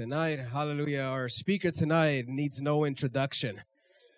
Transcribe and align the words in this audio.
Tonight, 0.00 0.40
hallelujah, 0.50 1.02
our 1.02 1.28
speaker 1.28 1.70
tonight 1.70 2.26
needs 2.26 2.62
no 2.62 2.86
introduction. 2.86 3.60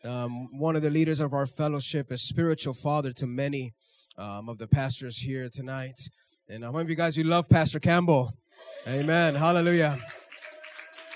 Um, 0.04 0.46
one 0.56 0.76
of 0.76 0.82
the 0.82 0.90
leaders 0.90 1.18
of 1.18 1.32
our 1.32 1.44
fellowship, 1.44 2.12
a 2.12 2.16
spiritual 2.16 2.72
father 2.72 3.12
to 3.14 3.26
many 3.26 3.74
um, 4.16 4.48
of 4.48 4.58
the 4.58 4.68
pastors 4.68 5.16
here 5.18 5.48
tonight. 5.48 5.98
And 6.48 6.62
how 6.62 6.70
many 6.70 6.82
of 6.82 6.90
you 6.90 6.94
guys, 6.94 7.16
you 7.16 7.24
love 7.24 7.48
Pastor 7.48 7.80
Campbell? 7.80 8.32
Amen. 8.86 9.34
Hallelujah. 9.34 9.98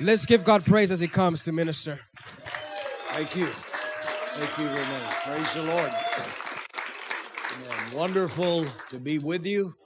Let's 0.01 0.27
give 0.27 0.43
God 0.43 0.65
praise 0.65 0.91
as 0.91 0.99
he 0.99 1.07
comes 1.07 1.45
to 1.45 1.53
minister. 1.53 2.01
Thank 2.17 3.37
you. 3.37 3.47
Thank 3.47 4.59
you, 4.59 4.67
Renee. 4.67 5.07
Praise 5.27 5.55
the 5.55 5.63
Lord. 5.63 5.93
Amen. 7.55 7.97
Wonderful 7.97 8.65
to 8.91 8.99
be 8.99 9.19
with 9.19 9.47
you. 9.47 9.77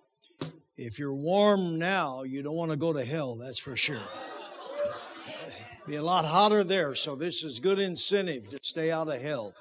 If 0.79 0.99
you're 0.99 1.13
warm 1.13 1.79
now, 1.79 2.23
you 2.23 2.43
don't 2.43 2.57
want 2.57 2.71
to 2.71 2.79
go 2.79 2.95
to 2.95 3.05
hell, 3.05 3.35
that's 3.35 3.59
for 3.59 3.77
sure. 3.77 4.01
Be 5.91 5.97
a 5.97 6.03
lot 6.05 6.25
hotter 6.25 6.63
there, 6.63 6.95
so 6.95 7.17
this 7.17 7.43
is 7.43 7.59
good 7.59 7.81
incentive 7.81 8.49
to 8.51 8.61
stay 8.63 8.93
out 8.93 9.09
of 9.09 9.21
hell. 9.21 9.55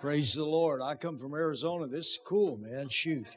Praise 0.00 0.34
the 0.34 0.44
Lord. 0.44 0.82
I 0.82 0.96
come 0.96 1.18
from 1.18 1.34
Arizona. 1.34 1.86
This 1.86 2.06
is 2.06 2.18
cool, 2.26 2.56
man. 2.56 2.88
Shoot. 2.88 3.28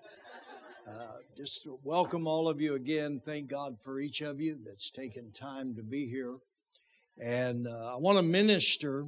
Uh, 0.90 1.18
just 1.38 1.68
welcome 1.84 2.26
all 2.26 2.50
of 2.50 2.60
you 2.60 2.74
again. 2.74 3.22
Thank 3.24 3.52
God 3.52 3.80
for 3.80 4.00
each 4.00 4.22
of 4.22 4.42
you 4.42 4.58
that's 4.66 4.90
taken 4.90 5.34
time 5.34 5.76
to 5.76 5.84
be 5.84 6.08
here. 6.08 6.38
And 7.22 7.68
uh, 7.68 7.94
I 7.94 7.98
want 7.98 8.18
to 8.18 8.24
minister 8.24 9.06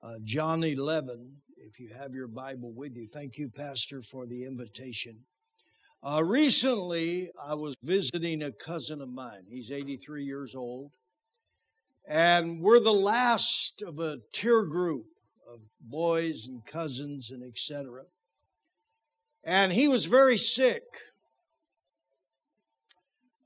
uh, 0.00 0.18
John 0.22 0.62
11, 0.62 1.38
if 1.56 1.80
you 1.80 1.90
have 1.98 2.14
your 2.14 2.28
Bible 2.28 2.72
with 2.72 2.96
you. 2.96 3.08
Thank 3.08 3.36
you, 3.36 3.48
Pastor, 3.48 4.00
for 4.00 4.26
the 4.26 4.44
invitation. 4.44 5.24
Uh, 6.04 6.22
recently, 6.24 7.30
I 7.44 7.54
was 7.54 7.74
visiting 7.82 8.44
a 8.44 8.52
cousin 8.52 9.02
of 9.02 9.08
mine. 9.08 9.46
He's 9.48 9.72
83 9.72 10.22
years 10.22 10.54
old. 10.54 10.92
And 12.12 12.60
we're 12.60 12.80
the 12.80 12.92
last 12.92 13.82
of 13.82 14.00
a 14.00 14.18
tier 14.32 14.64
group 14.64 15.06
of 15.48 15.60
boys 15.80 16.48
and 16.48 16.66
cousins 16.66 17.30
and 17.30 17.44
etc. 17.44 18.02
And 19.44 19.72
he 19.72 19.86
was 19.86 20.06
very 20.06 20.36
sick. 20.36 20.82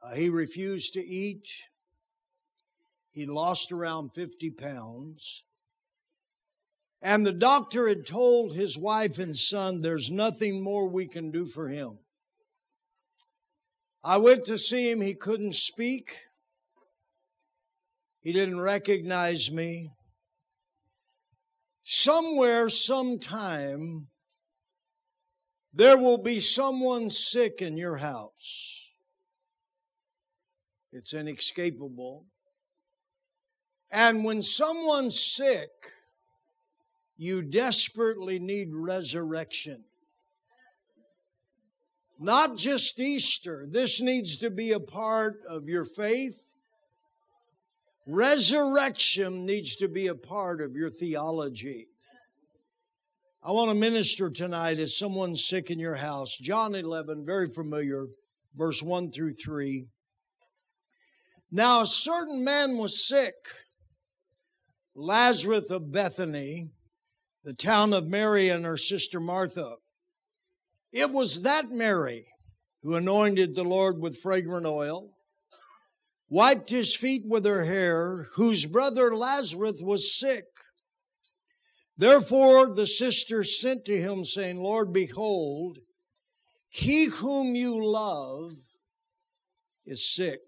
Uh, 0.02 0.14
he 0.14 0.30
refused 0.30 0.94
to 0.94 1.06
eat. 1.06 1.46
He 3.10 3.26
lost 3.26 3.70
around 3.70 4.14
50 4.14 4.48
pounds. 4.52 5.44
And 7.02 7.26
the 7.26 7.32
doctor 7.32 7.86
had 7.86 8.06
told 8.06 8.54
his 8.54 8.78
wife 8.78 9.18
and 9.18 9.36
son, 9.36 9.82
there's 9.82 10.10
nothing 10.10 10.62
more 10.62 10.88
we 10.88 11.06
can 11.06 11.30
do 11.30 11.44
for 11.44 11.68
him. 11.68 11.98
I 14.02 14.16
went 14.16 14.46
to 14.46 14.56
see 14.56 14.90
him. 14.90 15.02
He 15.02 15.12
couldn't 15.12 15.54
speak. 15.54 16.14
He 18.24 18.32
didn't 18.32 18.58
recognize 18.58 19.52
me. 19.52 19.90
Somewhere, 21.82 22.70
sometime, 22.70 24.08
there 25.74 25.98
will 25.98 26.16
be 26.16 26.40
someone 26.40 27.10
sick 27.10 27.60
in 27.60 27.76
your 27.76 27.98
house. 27.98 28.96
It's 30.90 31.12
inescapable. 31.12 32.24
And 33.92 34.24
when 34.24 34.40
someone's 34.40 35.20
sick, 35.20 35.68
you 37.18 37.42
desperately 37.42 38.38
need 38.38 38.68
resurrection. 38.72 39.84
Not 42.18 42.56
just 42.56 42.98
Easter. 42.98 43.66
This 43.68 44.00
needs 44.00 44.38
to 44.38 44.48
be 44.48 44.72
a 44.72 44.80
part 44.80 45.40
of 45.46 45.68
your 45.68 45.84
faith. 45.84 46.53
Resurrection 48.06 49.46
needs 49.46 49.76
to 49.76 49.88
be 49.88 50.06
a 50.06 50.14
part 50.14 50.60
of 50.60 50.74
your 50.74 50.90
theology. 50.90 51.88
I 53.42 53.50
want 53.50 53.70
to 53.70 53.74
minister 53.74 54.30
tonight 54.30 54.78
as 54.78 54.96
someone 54.96 55.36
sick 55.36 55.70
in 55.70 55.78
your 55.78 55.96
house. 55.96 56.36
John 56.36 56.74
11, 56.74 57.24
very 57.24 57.46
familiar, 57.46 58.06
verse 58.54 58.82
1 58.82 59.10
through 59.10 59.32
3. 59.32 59.86
Now, 61.50 61.82
a 61.82 61.86
certain 61.86 62.42
man 62.42 62.76
was 62.78 63.06
sick, 63.06 63.34
Lazarus 64.94 65.70
of 65.70 65.92
Bethany, 65.92 66.70
the 67.44 67.54
town 67.54 67.92
of 67.92 68.08
Mary 68.08 68.48
and 68.48 68.64
her 68.64 68.76
sister 68.76 69.20
Martha. 69.20 69.76
It 70.92 71.10
was 71.10 71.42
that 71.42 71.70
Mary 71.70 72.26
who 72.84 72.94
anointed 72.94 73.54
the 73.54 73.64
Lord 73.64 73.98
with 73.98 74.20
fragrant 74.20 74.66
oil, 74.66 75.10
wiped 76.28 76.70
his 76.70 76.96
feet 76.96 77.22
with 77.26 77.44
her 77.44 77.64
hair, 77.64 78.26
whose 78.34 78.66
brother 78.66 79.14
Lazarus 79.14 79.80
was 79.82 80.16
sick. 80.16 80.46
Therefore 81.96 82.74
the 82.74 82.86
sisters 82.86 83.60
sent 83.60 83.84
to 83.84 84.00
him, 84.00 84.24
saying, 84.24 84.60
Lord, 84.60 84.92
behold, 84.92 85.78
he 86.68 87.06
whom 87.06 87.54
you 87.54 87.84
love 87.84 88.52
is 89.86 90.12
sick. 90.12 90.40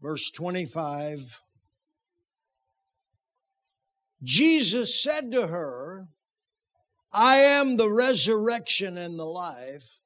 Verse 0.00 0.30
25. 0.30 1.40
Jesus 4.22 5.02
said 5.02 5.32
to 5.32 5.46
her, 5.46 6.08
I 7.12 7.36
am 7.38 7.76
the 7.76 7.90
resurrection 7.90 8.96
and 8.96 9.18
the 9.18 9.24
life. 9.24 9.99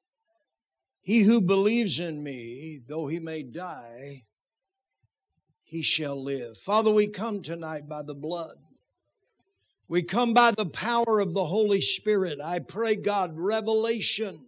He 1.05 1.21
who 1.21 1.39
believes 1.39 1.99
in 1.99 2.23
me, 2.23 2.81
though 2.83 3.05
he 3.05 3.19
may 3.19 3.43
die, 3.43 4.23
he 5.63 5.83
shall 5.83 6.19
live. 6.21 6.57
Father, 6.57 6.91
we 6.91 7.05
come 7.05 7.43
tonight 7.43 7.87
by 7.87 8.01
the 8.01 8.15
blood. 8.15 8.55
We 9.87 10.01
come 10.01 10.33
by 10.33 10.49
the 10.57 10.65
power 10.65 11.19
of 11.19 11.35
the 11.35 11.45
Holy 11.45 11.79
Spirit. 11.79 12.39
I 12.43 12.57
pray, 12.57 12.95
God, 12.95 13.33
revelation. 13.35 14.47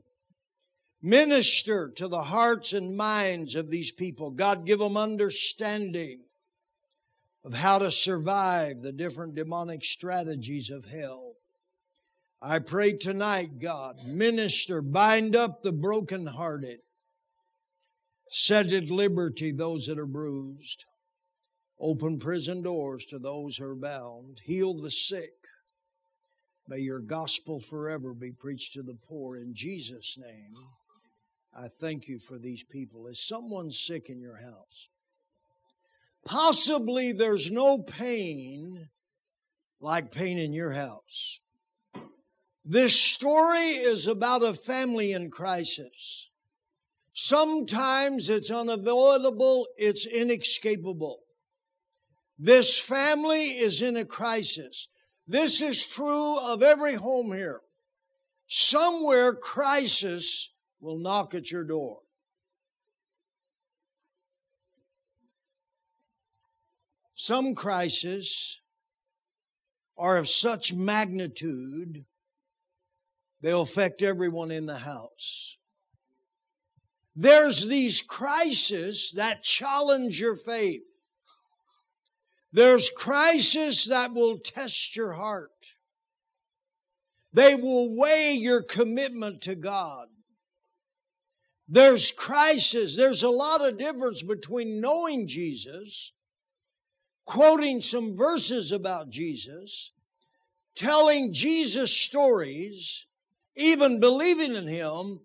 Minister 1.00 1.90
to 1.90 2.08
the 2.08 2.24
hearts 2.24 2.74
and 2.74 2.98
minds 2.98 3.54
of 3.54 3.70
these 3.70 3.92
people. 3.92 4.32
God, 4.32 4.66
give 4.66 4.80
them 4.80 4.98
understanding 4.98 6.22
of 7.46 7.54
how 7.54 7.78
to 7.78 7.92
survive 7.92 8.82
the 8.82 8.92
different 8.92 9.36
demonic 9.36 9.84
strategies 9.84 10.72
of 10.72 10.86
hell. 10.86 11.27
I 12.42 12.60
pray 12.60 12.94
tonight, 12.94 13.60
God, 13.60 14.06
minister, 14.06 14.82
bind 14.84 15.36
up 15.36 15.64
the 15.64 15.72
brokenhearted, 15.72 16.80
set 18.30 18.74
at 18.74 18.92
liberty 18.92 19.52
those 19.52 19.88
that 19.88 19.98
are 19.98 20.06
bruised, 20.06 20.86
open 21.80 22.20
prison 22.20 22.62
doors 22.62 23.06
to 23.06 23.18
those 23.18 23.58
who 23.58 23.66
are 23.66 23.76
bound, 23.76 24.42
heal 24.46 24.76
the 24.76 24.92
sick. 24.92 25.34
May 26.68 26.80
your 26.80 27.00
gospel 27.00 27.60
forever 27.60 28.14
be 28.14 28.32
preached 28.32 28.74
to 28.74 28.84
the 28.84 28.98
poor. 29.08 29.38
In 29.38 29.56
Jesus' 29.56 30.18
name, 30.22 30.52
I 31.58 31.70
thank 31.70 32.08
you 32.08 32.20
for 32.20 32.38
these 32.38 32.64
people. 32.64 33.08
Is 33.08 33.20
someone 33.20 33.72
sick 33.72 34.10
in 34.10 34.20
your 34.22 34.38
house? 34.38 34.90
Possibly 36.24 37.14
there's 37.14 37.50
no 37.50 37.80
pain 37.80 38.90
like 39.80 40.12
pain 40.12 40.38
in 40.38 40.54
your 40.54 40.74
house. 40.74 41.40
This 42.70 43.00
story 43.00 43.78
is 43.78 44.08
about 44.08 44.44
a 44.44 44.52
family 44.52 45.14
in 45.14 45.32
crisis. 45.32 46.32
Sometimes 47.14 48.30
it's 48.30 48.52
unavoidable, 48.52 49.68
it's 49.78 50.06
inescapable. 50.06 51.22
This 52.38 52.78
family 52.78 53.52
is 53.52 53.82
in 53.82 53.96
a 53.96 54.04
crisis. 54.04 54.90
This 55.26 55.62
is 55.62 55.86
true 55.86 56.38
of 56.38 56.62
every 56.62 56.96
home 56.96 57.32
here. 57.32 57.62
Somewhere 58.48 59.34
crisis 59.34 60.52
will 60.82 60.98
knock 60.98 61.34
at 61.34 61.50
your 61.50 61.64
door. 61.64 62.00
Some 67.16 67.56
crises 67.56 68.62
are 69.98 70.18
of 70.18 70.28
such 70.28 70.74
magnitude, 70.74 72.04
they'll 73.42 73.62
affect 73.62 74.02
everyone 74.02 74.52
in 74.52 74.66
the 74.66 74.80
house. 74.80 75.58
There's 77.16 77.68
these 77.68 78.02
crises 78.02 79.14
that 79.16 79.44
challenge 79.44 80.20
your 80.20 80.36
faith. 80.36 80.84
There's 82.52 82.90
crises 82.90 83.86
that 83.86 84.14
will 84.14 84.38
test 84.38 84.96
your 84.96 85.14
heart. 85.14 85.76
They 87.34 87.56
will 87.56 87.96
weigh 87.98 88.34
your 88.34 88.62
commitment 88.62 89.42
to 89.42 89.56
God. 89.56 90.08
There's 91.68 92.12
crisis. 92.12 92.96
There's 92.96 93.24
a 93.24 93.30
lot 93.30 93.68
of 93.68 93.78
difference 93.78 94.24
between 94.24 94.80
knowing 94.80 95.28
Jesus 95.28 96.14
quoting 97.28 97.82
some 97.82 98.16
verses 98.16 98.72
about 98.72 99.10
Jesus, 99.10 99.92
telling 100.76 101.34
Jesus 101.34 101.96
stories, 101.96 103.06
even 103.58 104.00
believing 104.00 104.56
in 104.56 104.68
Him, 104.68 105.20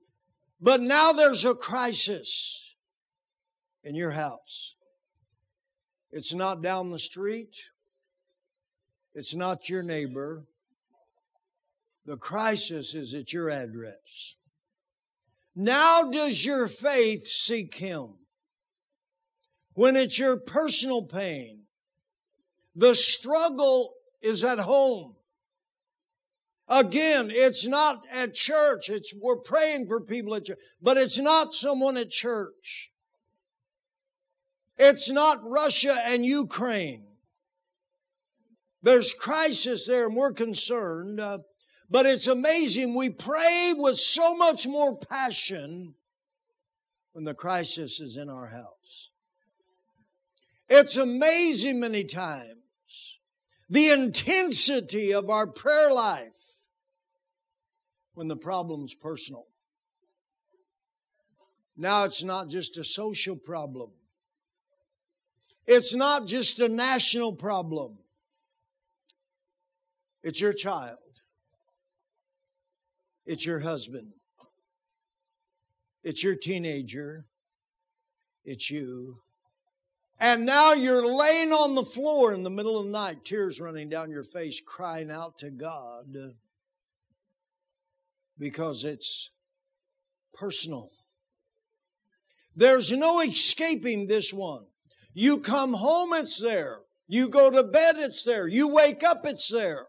but 0.61 0.81
now 0.81 1.13
there's 1.13 1.45
a 1.45 1.55
crisis 1.55 2.77
in 3.85 3.95
your 3.95 4.13
house. 4.13 4.75
It's 6.11 6.35
not 6.35 6.63
down 6.63 6.91
the 6.91 6.99
street. 6.99 7.71
It's 9.15 9.35
not 9.35 9.69
your 9.69 9.83
neighbor. 9.83 10.45
The 12.07 12.17
crisis 12.17 12.95
is 12.95 13.15
at 13.15 13.33
your 13.33 13.51
address. 13.51 14.37
Now 15.55 16.11
does 16.11 16.45
your 16.45 16.67
faith 16.67 17.27
seek 17.27 17.75
Him? 17.75 18.15
When 19.75 19.97
it's 19.97 20.19
your 20.19 20.37
personal 20.37 21.03
pain, 21.03 21.63
the 22.75 22.95
struggle 22.95 23.95
is 24.21 24.45
at 24.45 24.59
home. 24.59 25.17
Again, 26.73 27.31
it's 27.31 27.67
not 27.67 28.03
at 28.11 28.33
church. 28.33 28.89
It's, 28.89 29.13
we're 29.15 29.37
praying 29.37 29.89
for 29.89 30.01
people 30.01 30.35
at 30.35 30.47
church, 30.47 30.59
but 30.81 30.97
it's 30.97 31.19
not 31.19 31.53
someone 31.53 31.99
at 31.99 32.09
church. 32.09 32.93
It's 34.79 35.11
not 35.11 35.39
Russia 35.45 35.95
and 36.07 36.25
Ukraine. 36.25 37.05
There's 38.83 39.13
crisis 39.13 39.87
there 39.87 40.07
and 40.07 40.17
we're 40.17 40.33
concerned. 40.33 41.21
Uh, 41.21 41.41
but 41.91 42.07
it's 42.07 42.27
amazing. 42.27 42.97
We 42.97 43.11
pray 43.11 43.75
with 43.77 43.97
so 43.97 44.35
much 44.35 44.67
more 44.67 44.97
passion 44.97 45.95
when 47.13 47.25
the 47.25 47.35
crisis 47.35 48.01
is 48.01 48.17
in 48.17 48.31
our 48.31 48.47
house. 48.47 49.11
It's 50.71 50.97
amazing 50.97 51.81
many 51.81 52.05
times 52.05 53.19
the 53.69 53.91
intensity 53.91 55.13
of 55.13 55.29
our 55.29 55.47
prayer 55.47 55.93
life 55.93 56.52
when 58.15 58.29
the 58.29 58.37
problem's 58.37 58.95
personal. 58.95 59.47
Now 61.77 62.05
it's 62.05 62.23
not 62.23 62.49
just 62.49 62.77
a 62.79 62.85
social 62.85 63.37
problem. 63.37 63.91
It's 65.67 65.95
not 65.95 66.27
just 66.27 66.61
a 66.61 66.69
national 66.69 67.35
problem. 67.35 67.99
It's 70.23 70.41
your 70.41 70.53
child. 70.53 70.99
It's 73.25 73.47
your 73.47 73.61
husband. 73.61 74.13
It's 76.05 76.23
your 76.23 76.35
teenager. 76.35 77.27
It's 78.45 78.71
you. 78.71 79.17
And 80.21 80.45
now 80.45 80.73
you're 80.73 81.07
laying 81.07 81.51
on 81.51 81.75
the 81.75 81.83
floor 81.83 82.33
in 82.33 82.43
the 82.43 82.51
middle 82.51 82.79
of 82.79 82.87
the 82.87 82.93
night, 82.93 83.25
tears 83.25 83.61
running 83.61 83.89
down 83.89 84.11
your 84.11 84.23
face, 84.23 84.61
crying 84.61 85.11
out 85.11 85.39
to 85.39 85.51
God 85.51 86.35
because 88.43 88.83
it's 88.83 89.31
personal. 90.35 90.91
There's 92.57 92.91
no 92.91 93.21
escaping 93.21 94.09
this 94.09 94.35
one. 94.35 94.65
You 95.15 95.39
come 95.39 95.75
home, 95.75 96.13
it's 96.13 96.41
there. 96.41 96.81
You 97.07 97.29
go 97.29 97.51
to 97.53 97.63
bed, 97.63 97.95
it's 97.99 98.25
there. 98.25 98.49
You 98.49 98.67
wake 98.67 99.05
up, 99.05 99.21
it's 99.25 99.49
there. 99.49 99.87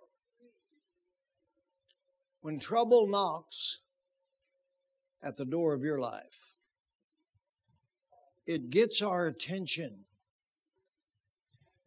When 2.42 2.60
trouble 2.60 3.08
knocks 3.08 3.82
at 5.24 5.36
the 5.36 5.46
door 5.46 5.74
of 5.74 5.82
your 5.82 6.00
life, 6.00 6.52
it 8.46 8.70
gets 8.70 9.02
our 9.02 9.26
attention. 9.26 10.06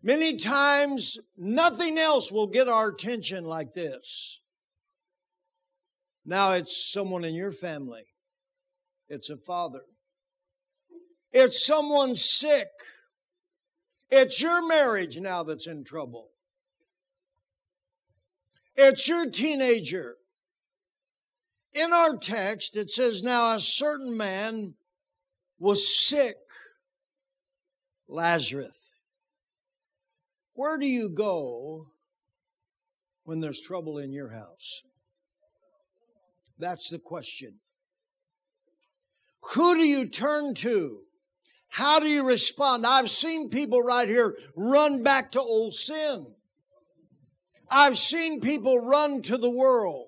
Many 0.03 0.37
times, 0.37 1.19
nothing 1.37 1.97
else 1.97 2.33
will 2.33 2.49
get 2.49 2.67
our 2.67 2.89
attention 2.89 3.45
like 3.45 3.73
this. 3.73 4.41
Now 6.27 6.53
it's 6.53 6.77
someone 6.93 7.25
in 7.25 7.35
your 7.35 7.53
family. 7.53 8.03
It's 9.09 9.31
a 9.31 9.37
father. 9.37 9.83
It's 11.33 11.65
someone 11.65 12.17
sick. 12.17 12.69
It's 14.11 14.43
your 14.43 14.67
marriage 14.67 15.21
now 15.21 15.45
that's 15.45 15.69
in 15.69 15.85
trouble. 15.85 16.31
It's 18.75 19.09
your 19.09 19.31
teenager. 19.31 20.17
In 21.73 21.93
our 21.93 22.17
text, 22.17 22.77
it 22.77 22.91
says, 22.91 23.23
Now 23.23 23.55
a 23.55 23.61
certain 23.61 24.17
man 24.17 24.75
was 25.59 25.97
sick, 26.09 26.37
Lazarus. 28.09 28.97
Where 30.55 30.79
do 30.79 30.87
you 30.87 31.09
go 31.09 31.89
when 33.25 33.41
there's 33.41 33.61
trouble 33.61 33.99
in 33.99 34.13
your 34.13 34.31
house? 34.31 34.83
That's 36.59 36.89
the 36.89 36.99
question. 36.99 37.61
Who 39.55 39.75
do 39.75 39.81
you 39.81 40.09
turn 40.09 40.55
to? 40.55 41.01
How 41.69 42.01
do 42.01 42.07
you 42.07 42.27
respond? 42.27 42.87
I've 42.87 43.11
seen 43.11 43.51
people 43.51 43.83
right 43.83 44.09
here 44.09 44.37
run 44.57 45.03
back 45.03 45.33
to 45.33 45.41
old 45.41 45.75
sin. 45.75 46.27
I've 47.71 47.99
seen 47.99 48.41
people 48.41 48.79
run 48.79 49.23
to 49.23 49.37
the 49.37 49.51
world. 49.51 50.07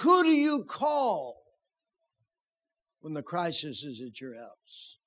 Who 0.00 0.22
do 0.22 0.30
you 0.30 0.64
call 0.64 1.42
when 3.00 3.14
the 3.14 3.22
crisis 3.22 3.82
is 3.82 4.00
at 4.00 4.20
your 4.20 4.36
house? 4.36 4.98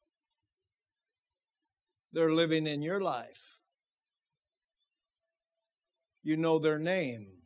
They're 2.13 2.33
living 2.33 2.67
in 2.67 2.81
your 2.81 2.99
life. 2.99 3.57
You 6.23 6.37
know 6.37 6.59
their 6.59 6.77
name. 6.77 7.40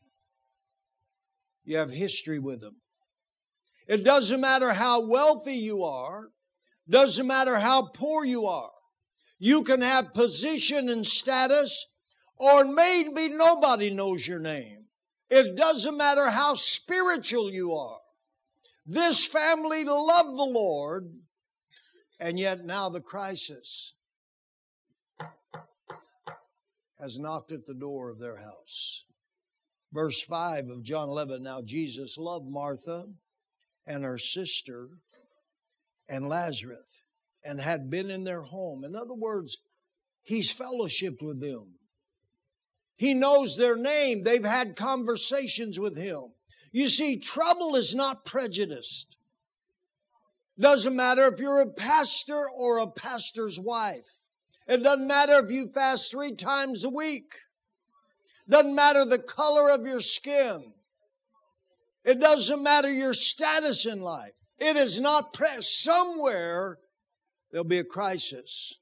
You 1.66 1.78
have 1.78 1.90
history 1.90 2.40
with 2.40 2.62
them. 2.62 2.78
It 3.88 4.04
doesn't 4.04 4.42
matter 4.42 4.74
how 4.74 5.06
wealthy 5.06 5.56
you 5.56 5.84
are. 5.84 6.30
Doesn't 6.90 7.28
matter 7.28 7.56
how 7.56 7.88
poor 7.94 8.24
you 8.24 8.46
are. 8.46 8.72
You 9.40 9.64
can 9.64 9.82
have 9.82 10.14
position 10.14 10.90
and 10.90 11.06
status 11.06 11.94
or 12.38 12.66
maybe 12.66 13.30
nobody 13.30 13.90
knows 13.90 14.28
your 14.28 14.40
name. 14.40 14.86
It 15.30 15.56
doesn't 15.56 15.98
matter 15.98 16.30
how 16.30 16.54
spiritual 16.54 17.52
you 17.52 17.74
are. 17.74 18.00
This 18.86 19.26
family 19.26 19.84
loved 19.84 20.38
the 20.38 20.44
Lord 20.44 21.12
and 22.20 22.40
yet 22.40 22.64
now 22.64 22.90
the 22.90 23.02
crisis 23.02 23.96
has 27.00 27.18
knocked 27.18 27.52
at 27.52 27.66
the 27.66 27.74
door 27.74 28.10
of 28.10 28.20
their 28.20 28.38
house. 28.38 29.06
Verse 29.94 30.22
5 30.22 30.70
of 30.70 30.84
John 30.84 31.10
11 31.10 31.44
Now 31.44 31.62
Jesus 31.62 32.18
loved 32.18 32.48
Martha 32.48 33.08
and 33.88 34.04
her 34.04 34.18
sister 34.18 34.90
and 36.10 36.28
Lazarus 36.28 37.06
and 37.44 37.62
had 37.62 37.90
been 37.90 38.10
in 38.10 38.24
their 38.24 38.42
home. 38.42 38.84
In 38.84 38.96
other 38.96 39.14
words, 39.14 39.60
he's 40.24 40.52
fellowshipped 40.52 41.24
with 41.24 41.42
them. 41.42 41.76
He 42.98 43.14
knows 43.14 43.58
their 43.58 43.76
name. 43.76 44.24
They've 44.24 44.44
had 44.44 44.76
conversations 44.76 45.80
with 45.80 45.98
him. 45.98 46.32
You 46.72 46.90
see, 46.90 47.20
trouble 47.20 47.76
is 47.76 47.94
not 47.94 48.26
prejudiced. 48.26 49.18
Doesn't 50.60 50.96
matter 50.96 51.28
if 51.28 51.40
you're 51.40 51.62
a 51.62 51.70
pastor 51.70 52.50
or 52.50 52.80
a 52.80 52.88
pastor's 52.88 53.60
wife. 53.60 54.08
It 54.68 54.82
doesn't 54.82 55.08
matter 55.08 55.34
if 55.44 55.52
you 55.52 55.68
fast 55.68 56.10
three 56.10 56.36
times 56.36 56.84
a 56.84 56.90
week. 56.90 57.34
Doesn't 58.48 58.76
matter 58.76 59.06
the 59.06 59.20
color 59.20 59.72
of 59.72 59.86
your 59.86 60.02
skin. 60.02 60.74
It 62.04 62.20
doesn't 62.20 62.62
matter 62.62 62.92
your 62.92 63.14
status 63.14 63.86
in 63.86 64.02
life. 64.02 64.34
It 64.60 64.76
is 64.76 65.00
not 65.00 65.34
pre- 65.34 65.62
somewhere 65.62 66.78
there'll 67.52 67.66
be 67.66 67.80
a 67.80 67.84
crisis. 67.84 68.80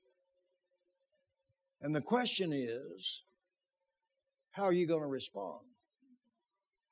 And 1.82 1.96
the 1.96 2.02
question 2.02 2.52
is, 2.54 3.24
how 4.52 4.64
are 4.64 4.74
you 4.74 4.88
going 4.88 5.02
to 5.02 5.08
respond? 5.08 5.62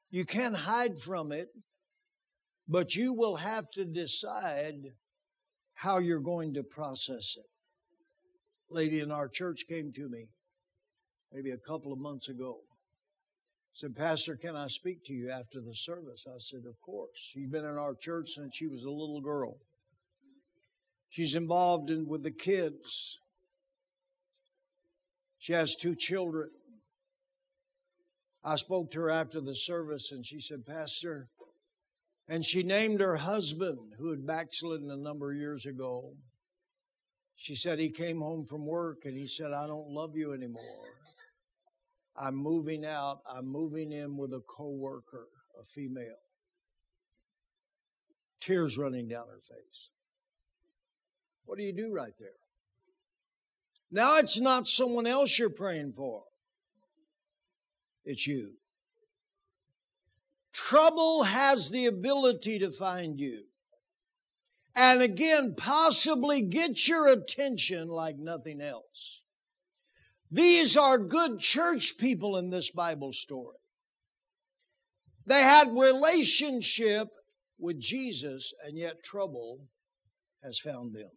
You 0.10 0.25
can't 0.25 0.56
hide 0.56 1.00
from 1.00 1.32
it, 1.32 1.50
but 2.68 2.96
you 2.96 3.13
will 3.13 3.38
have 3.38 3.70
to 3.72 3.86
decide 3.86 4.94
how 5.74 6.00
you're 6.00 6.20
going 6.20 6.54
to 6.54 6.63
process 6.63 7.36
it. 7.38 7.46
Lady 8.70 9.00
in 9.00 9.12
our 9.12 9.28
church 9.28 9.66
came 9.68 9.92
to 9.94 10.10
me 10.10 10.28
maybe 11.33 11.51
a 11.51 11.57
couple 11.57 11.91
of 11.91 12.00
months 12.00 12.29
ago. 12.29 12.59
Said, 13.73 13.95
Pastor, 13.95 14.35
can 14.35 14.55
I 14.55 14.67
speak 14.67 15.03
to 15.05 15.13
you 15.13 15.29
after 15.29 15.61
the 15.61 15.73
service? 15.73 16.25
I 16.27 16.38
said, 16.38 16.61
Of 16.67 16.79
course. 16.81 17.15
She's 17.15 17.50
been 17.50 17.63
in 17.63 17.77
our 17.77 17.95
church 17.95 18.31
since 18.31 18.55
she 18.55 18.67
was 18.67 18.83
a 18.83 18.89
little 18.89 19.21
girl. 19.21 19.57
She's 21.09 21.35
involved 21.35 21.89
in, 21.89 22.07
with 22.07 22.23
the 22.23 22.31
kids. 22.31 23.19
She 25.39 25.53
has 25.53 25.75
two 25.75 25.95
children. 25.95 26.50
I 28.43 28.55
spoke 28.55 28.91
to 28.91 29.01
her 29.01 29.09
after 29.09 29.39
the 29.39 29.55
service 29.55 30.11
and 30.11 30.25
she 30.25 30.39
said, 30.39 30.65
Pastor, 30.65 31.27
and 32.27 32.45
she 32.45 32.63
named 32.63 33.01
her 33.01 33.17
husband 33.17 33.95
who 33.97 34.11
had 34.11 34.25
backslidden 34.25 34.89
a 34.89 34.97
number 34.97 35.31
of 35.31 35.38
years 35.38 35.65
ago. 35.65 36.13
She 37.35 37.55
said 37.55 37.77
he 37.79 37.89
came 37.89 38.19
home 38.19 38.45
from 38.45 38.65
work 38.65 39.00
and 39.05 39.17
he 39.17 39.27
said, 39.27 39.51
I 39.51 39.67
don't 39.67 39.89
love 39.89 40.15
you 40.15 40.33
anymore. 40.33 40.61
I'm 42.18 42.36
moving 42.36 42.86
out. 42.86 43.22
I'm 43.30 43.48
moving 43.48 43.91
in 43.91 44.18
with 44.18 44.34
a 44.34 44.41
coworker, 44.41 45.27
a 45.60 45.63
female. 45.63 46.20
Tears 48.39 48.77
running 48.77 49.08
down 49.08 49.25
her 49.27 49.39
face. 49.41 49.89
What 51.46 51.58
do 51.58 51.63
you 51.63 51.74
do 51.74 51.91
right 51.91 52.13
there? 52.20 52.30
Now 53.91 54.18
it's 54.18 54.39
not 54.39 54.68
someone 54.68 55.06
else 55.06 55.38
you're 55.38 55.50
praying 55.50 55.94
for. 55.94 56.24
It's 58.06 58.25
you. 58.25 58.53
Trouble 60.53 61.24
has 61.24 61.70
the 61.70 61.86
ability 61.86 62.60
to 62.60 62.70
find 62.70 63.20
you. 63.20 63.44
And 64.75 65.01
again, 65.01 65.56
possibly 65.58 66.41
get 66.41 66.88
your 66.88 67.12
attention 67.12 67.89
like 67.89 68.18
nothing 68.18 68.62
else. 68.62 69.24
These 70.31 70.77
are 70.77 70.97
good 70.97 71.39
church 71.39 71.97
people 72.00 72.38
in 72.38 72.50
this 72.50 72.71
Bible 72.71 73.11
story. 73.11 73.57
They 75.25 75.41
had 75.41 75.67
relationship 75.75 77.09
with 77.59 77.79
Jesus 77.79 78.53
and 78.65 78.77
yet 78.77 79.03
trouble 79.03 79.67
has 80.41 80.57
found 80.57 80.95
them. 80.95 81.09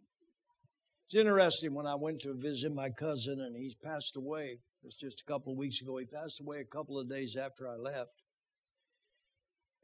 It's 1.07 1.15
interesting 1.15 1.75
when 1.75 1.87
I 1.87 1.95
went 1.95 2.23
to 2.23 2.35
visit 2.35 2.73
my 2.75 2.91
cousin 2.91 3.41
and 3.41 3.57
he's 3.57 3.77
passed 3.77 4.17
away. 4.17 4.59
It's 4.83 4.97
just 4.97 5.23
a 5.23 5.33
couple 5.33 5.53
of 5.53 5.59
weeks 5.59 5.81
ago. 5.81 5.97
He 5.99 6.07
passed 6.07 6.41
away 6.41 6.59
a 6.61 6.77
couple 6.77 6.99
of 6.99 7.09
days 7.09 7.37
after 7.37 7.69
I 7.69 7.77
left. 7.77 8.23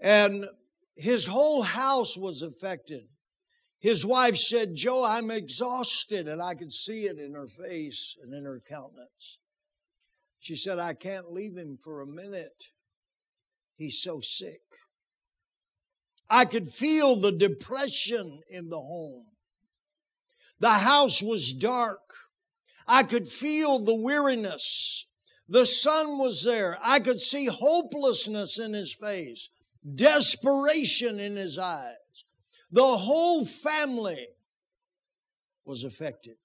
And 0.01 0.47
his 0.97 1.27
whole 1.27 1.63
house 1.63 2.17
was 2.17 2.43
affected. 2.43 3.05
His 3.81 4.05
wife 4.05 4.37
said, 4.37 4.75
Joe, 4.75 5.05
I'm 5.05 5.31
exhausted. 5.31 6.29
And 6.29 6.43
I 6.43 6.55
could 6.55 6.73
see 6.73 7.07
it 7.07 7.19
in 7.19 7.35
her 7.35 7.49
face 7.49 8.17
and 8.23 8.33
in 8.35 8.45
her 8.45 8.63
countenance. 8.67 9.39
She 10.39 10.55
said, 10.55 10.79
I 10.79 10.95
can't 10.95 11.33
leave 11.33 11.57
him 11.57 11.79
for 11.83 12.01
a 12.01 12.07
minute. 12.07 12.69
He's 13.77 14.03
so 14.03 14.21
sick. 14.21 14.61
I 16.29 16.45
could 16.45 16.69
feel 16.69 17.17
the 17.17 17.33
depression 17.33 18.41
in 18.49 18.69
the 18.69 18.81
home. 18.81 19.25
The 20.61 20.71
house 20.71 21.23
was 21.23 21.55
dark. 21.55 22.15
I 22.87 23.03
could 23.03 23.29
feel 23.29 23.79
the 23.79 23.95
weariness. 23.95 25.07
The 25.49 25.65
sun 25.65 26.19
was 26.19 26.45
there. 26.45 26.79
I 26.83 27.01
could 27.01 27.21
see 27.21 27.47
hopelessness 27.47 28.59
in 28.59 28.75
his 28.75 28.93
face, 28.95 29.49
desperation 29.95 31.19
in 31.19 31.37
his 31.37 31.59
eyes. 31.59 31.97
The 32.73 32.97
whole 32.99 33.45
family 33.45 34.29
was 35.65 35.83
affected. 35.83 36.37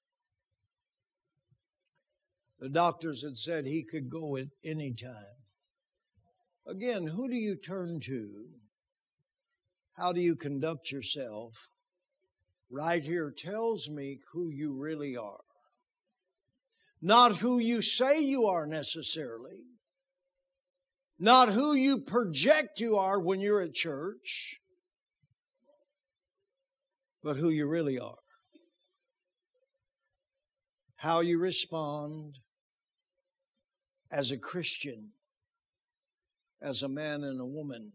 The 2.59 2.69
doctors 2.69 3.23
had 3.23 3.37
said 3.37 3.67
he 3.67 3.83
could 3.83 4.09
go 4.09 4.37
at 4.37 4.47
any 4.63 4.93
time. 4.93 5.37
Again, 6.67 7.07
who 7.07 7.27
do 7.27 7.35
you 7.35 7.55
turn 7.55 7.99
to? 8.05 8.45
How 9.97 10.13
do 10.13 10.21
you 10.21 10.35
conduct 10.35 10.91
yourself? 10.91 11.69
Right 12.71 13.03
here 13.03 13.31
tells 13.31 13.87
me 13.89 14.19
who 14.33 14.49
you 14.49 14.73
really 14.73 15.15
are. 15.15 15.43
Not 17.01 17.37
who 17.37 17.59
you 17.59 17.83
say 17.83 18.19
you 18.19 18.45
are 18.45 18.65
necessarily. 18.65 19.59
Not 21.19 21.49
who 21.49 21.75
you 21.75 21.99
project 21.99 22.79
you 22.79 22.97
are 22.97 23.19
when 23.19 23.41
you're 23.41 23.61
at 23.61 23.73
church 23.73 24.59
but 27.25 27.37
who 27.37 27.49
you 27.49 27.65
really 27.65 27.97
are. 27.97 28.19
How 30.97 31.21
you 31.21 31.39
respond 31.39 32.35
as 34.11 34.29
a 34.29 34.37
Christian, 34.37 35.09
as 36.61 36.83
a 36.83 36.87
man 36.87 37.23
and 37.23 37.41
a 37.41 37.45
woman. 37.45 37.93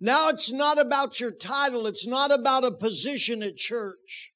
Now 0.00 0.28
it's 0.28 0.52
not 0.52 0.80
about 0.80 1.20
your 1.20 1.30
title. 1.30 1.86
It's 1.86 2.04
not 2.04 2.32
about 2.32 2.64
a 2.64 2.72
position 2.72 3.44
at 3.44 3.56
church. 3.56 4.32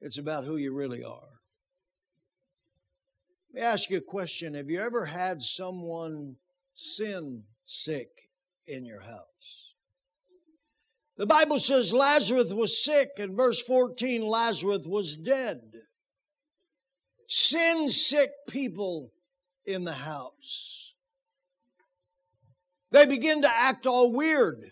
It's 0.00 0.18
about 0.18 0.42
who 0.42 0.56
you 0.56 0.74
really 0.74 1.04
are. 1.04 1.38
Let 3.54 3.62
me 3.62 3.66
ask 3.68 3.88
you 3.88 3.98
a 3.98 4.00
question. 4.00 4.54
Have 4.54 4.68
you 4.68 4.80
ever 4.80 5.06
had 5.06 5.40
someone 5.40 6.36
sin 6.74 7.44
sick 7.66 8.08
in 8.66 8.84
your 8.84 9.02
house? 9.02 9.72
The 11.22 11.26
Bible 11.26 11.60
says 11.60 11.94
Lazarus 11.94 12.52
was 12.52 12.82
sick, 12.82 13.10
and 13.16 13.36
verse 13.36 13.62
14, 13.62 14.22
Lazarus 14.22 14.88
was 14.88 15.16
dead. 15.16 15.60
Sin 17.28 17.88
sick 17.88 18.30
people 18.48 19.12
in 19.64 19.84
the 19.84 19.92
house. 19.92 20.96
They 22.90 23.06
begin 23.06 23.42
to 23.42 23.48
act 23.48 23.86
all 23.86 24.10
weird. 24.12 24.64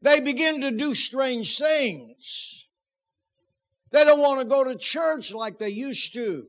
They 0.00 0.20
begin 0.20 0.60
to 0.60 0.70
do 0.70 0.94
strange 0.94 1.58
things. 1.58 2.68
They 3.90 4.04
don't 4.04 4.20
want 4.20 4.38
to 4.38 4.46
go 4.46 4.62
to 4.62 4.78
church 4.78 5.32
like 5.32 5.58
they 5.58 5.70
used 5.70 6.14
to. 6.14 6.46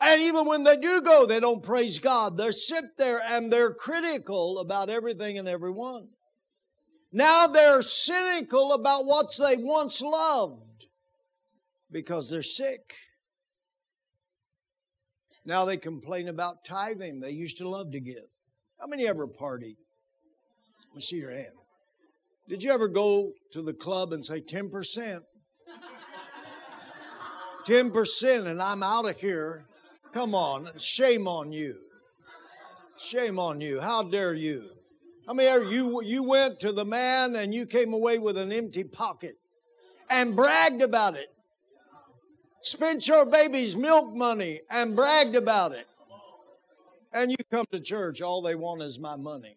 And 0.00 0.22
even 0.22 0.46
when 0.46 0.62
they 0.62 0.78
do 0.78 1.02
go, 1.02 1.26
they 1.26 1.40
don't 1.40 1.62
praise 1.62 1.98
God. 1.98 2.38
They 2.38 2.52
sit 2.52 2.96
there 2.96 3.20
and 3.22 3.52
they're 3.52 3.74
critical 3.74 4.60
about 4.60 4.88
everything 4.88 5.36
and 5.36 5.46
everyone. 5.46 6.08
Now 7.12 7.46
they're 7.46 7.82
cynical 7.82 8.72
about 8.72 9.04
what 9.04 9.34
they 9.36 9.56
once 9.56 10.00
loved 10.00 10.86
because 11.90 12.30
they're 12.30 12.42
sick. 12.42 12.94
Now 15.44 15.64
they 15.64 15.76
complain 15.76 16.28
about 16.28 16.64
tithing 16.64 17.20
they 17.20 17.30
used 17.30 17.58
to 17.58 17.68
love 17.68 17.90
to 17.92 18.00
give. 18.00 18.28
How 18.78 18.86
many 18.86 19.08
ever 19.08 19.26
partied? 19.26 19.76
Let 20.88 20.96
me 20.96 21.02
see 21.02 21.16
your 21.16 21.32
hand. 21.32 21.54
Did 22.48 22.62
you 22.62 22.72
ever 22.72 22.88
go 22.88 23.32
to 23.52 23.62
the 23.62 23.72
club 23.72 24.12
and 24.12 24.24
say 24.24 24.40
10%? 24.40 25.20
10% 27.66 28.46
and 28.46 28.62
I'm 28.62 28.82
out 28.82 29.08
of 29.08 29.20
here. 29.20 29.66
Come 30.12 30.34
on, 30.34 30.70
shame 30.76 31.28
on 31.28 31.52
you. 31.52 31.76
Shame 32.98 33.38
on 33.38 33.60
you. 33.60 33.80
How 33.80 34.02
dare 34.02 34.34
you? 34.34 34.70
I 35.30 35.32
mean, 35.32 35.70
you, 35.70 36.02
you 36.02 36.24
went 36.24 36.58
to 36.58 36.72
the 36.72 36.84
man 36.84 37.36
and 37.36 37.54
you 37.54 37.64
came 37.64 37.92
away 37.92 38.18
with 38.18 38.36
an 38.36 38.50
empty 38.50 38.82
pocket 38.82 39.34
and 40.10 40.34
bragged 40.34 40.82
about 40.82 41.14
it. 41.14 41.28
Spent 42.62 43.06
your 43.06 43.24
baby's 43.24 43.76
milk 43.76 44.12
money 44.12 44.58
and 44.68 44.96
bragged 44.96 45.36
about 45.36 45.70
it. 45.70 45.86
And 47.12 47.30
you 47.30 47.36
come 47.48 47.64
to 47.70 47.78
church, 47.78 48.20
all 48.20 48.42
they 48.42 48.56
want 48.56 48.82
is 48.82 48.98
my 48.98 49.14
money. 49.14 49.56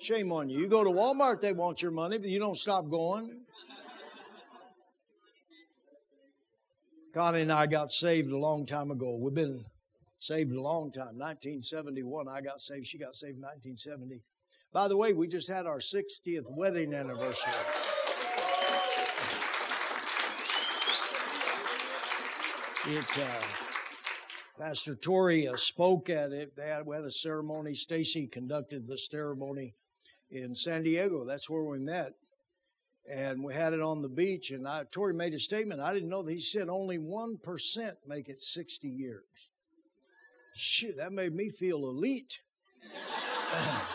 Shame 0.00 0.32
on 0.32 0.50
you. 0.50 0.58
You 0.58 0.68
go 0.68 0.82
to 0.82 0.90
Walmart, 0.90 1.40
they 1.40 1.52
want 1.52 1.82
your 1.82 1.92
money, 1.92 2.18
but 2.18 2.28
you 2.28 2.40
don't 2.40 2.56
stop 2.56 2.90
going. 2.90 3.42
Connie 7.14 7.42
and 7.42 7.52
I 7.52 7.68
got 7.68 7.92
saved 7.92 8.32
a 8.32 8.36
long 8.36 8.66
time 8.66 8.90
ago. 8.90 9.16
We've 9.16 9.32
been 9.32 9.66
saved 10.18 10.50
a 10.50 10.60
long 10.60 10.90
time. 10.90 11.16
1971, 11.16 12.26
I 12.26 12.40
got 12.40 12.60
saved. 12.60 12.86
She 12.86 12.98
got 12.98 13.14
saved 13.14 13.36
in 13.36 13.42
1970. 13.42 14.20
By 14.76 14.88
the 14.88 14.96
way, 14.98 15.14
we 15.14 15.26
just 15.26 15.48
had 15.48 15.64
our 15.64 15.78
60th 15.78 16.44
wedding 16.50 16.92
anniversary. 16.92 17.54
It, 22.86 23.18
uh, 23.18 24.62
Pastor 24.62 24.94
Tori 24.94 25.48
uh, 25.48 25.56
spoke 25.56 26.10
at 26.10 26.32
it. 26.32 26.54
They 26.58 26.66
had, 26.68 26.84
we 26.84 26.94
had 26.94 27.06
a 27.06 27.10
ceremony. 27.10 27.72
Stacy 27.72 28.26
conducted 28.26 28.86
the 28.86 28.98
ceremony 28.98 29.76
in 30.30 30.54
San 30.54 30.82
Diego. 30.82 31.24
That's 31.24 31.48
where 31.48 31.64
we 31.64 31.78
met. 31.78 32.12
And 33.10 33.42
we 33.42 33.54
had 33.54 33.72
it 33.72 33.80
on 33.80 34.02
the 34.02 34.10
beach. 34.10 34.50
And 34.50 34.68
I, 34.68 34.82
Tori 34.92 35.14
made 35.14 35.32
a 35.32 35.38
statement. 35.38 35.80
I 35.80 35.94
didn't 35.94 36.10
know 36.10 36.22
that 36.22 36.32
he 36.32 36.38
said 36.38 36.68
only 36.68 36.98
1% 36.98 37.92
make 38.06 38.28
it 38.28 38.42
60 38.42 38.88
years. 38.88 39.48
Shoot, 40.54 40.98
that 40.98 41.12
made 41.12 41.32
me 41.32 41.48
feel 41.48 41.78
elite. 41.78 42.40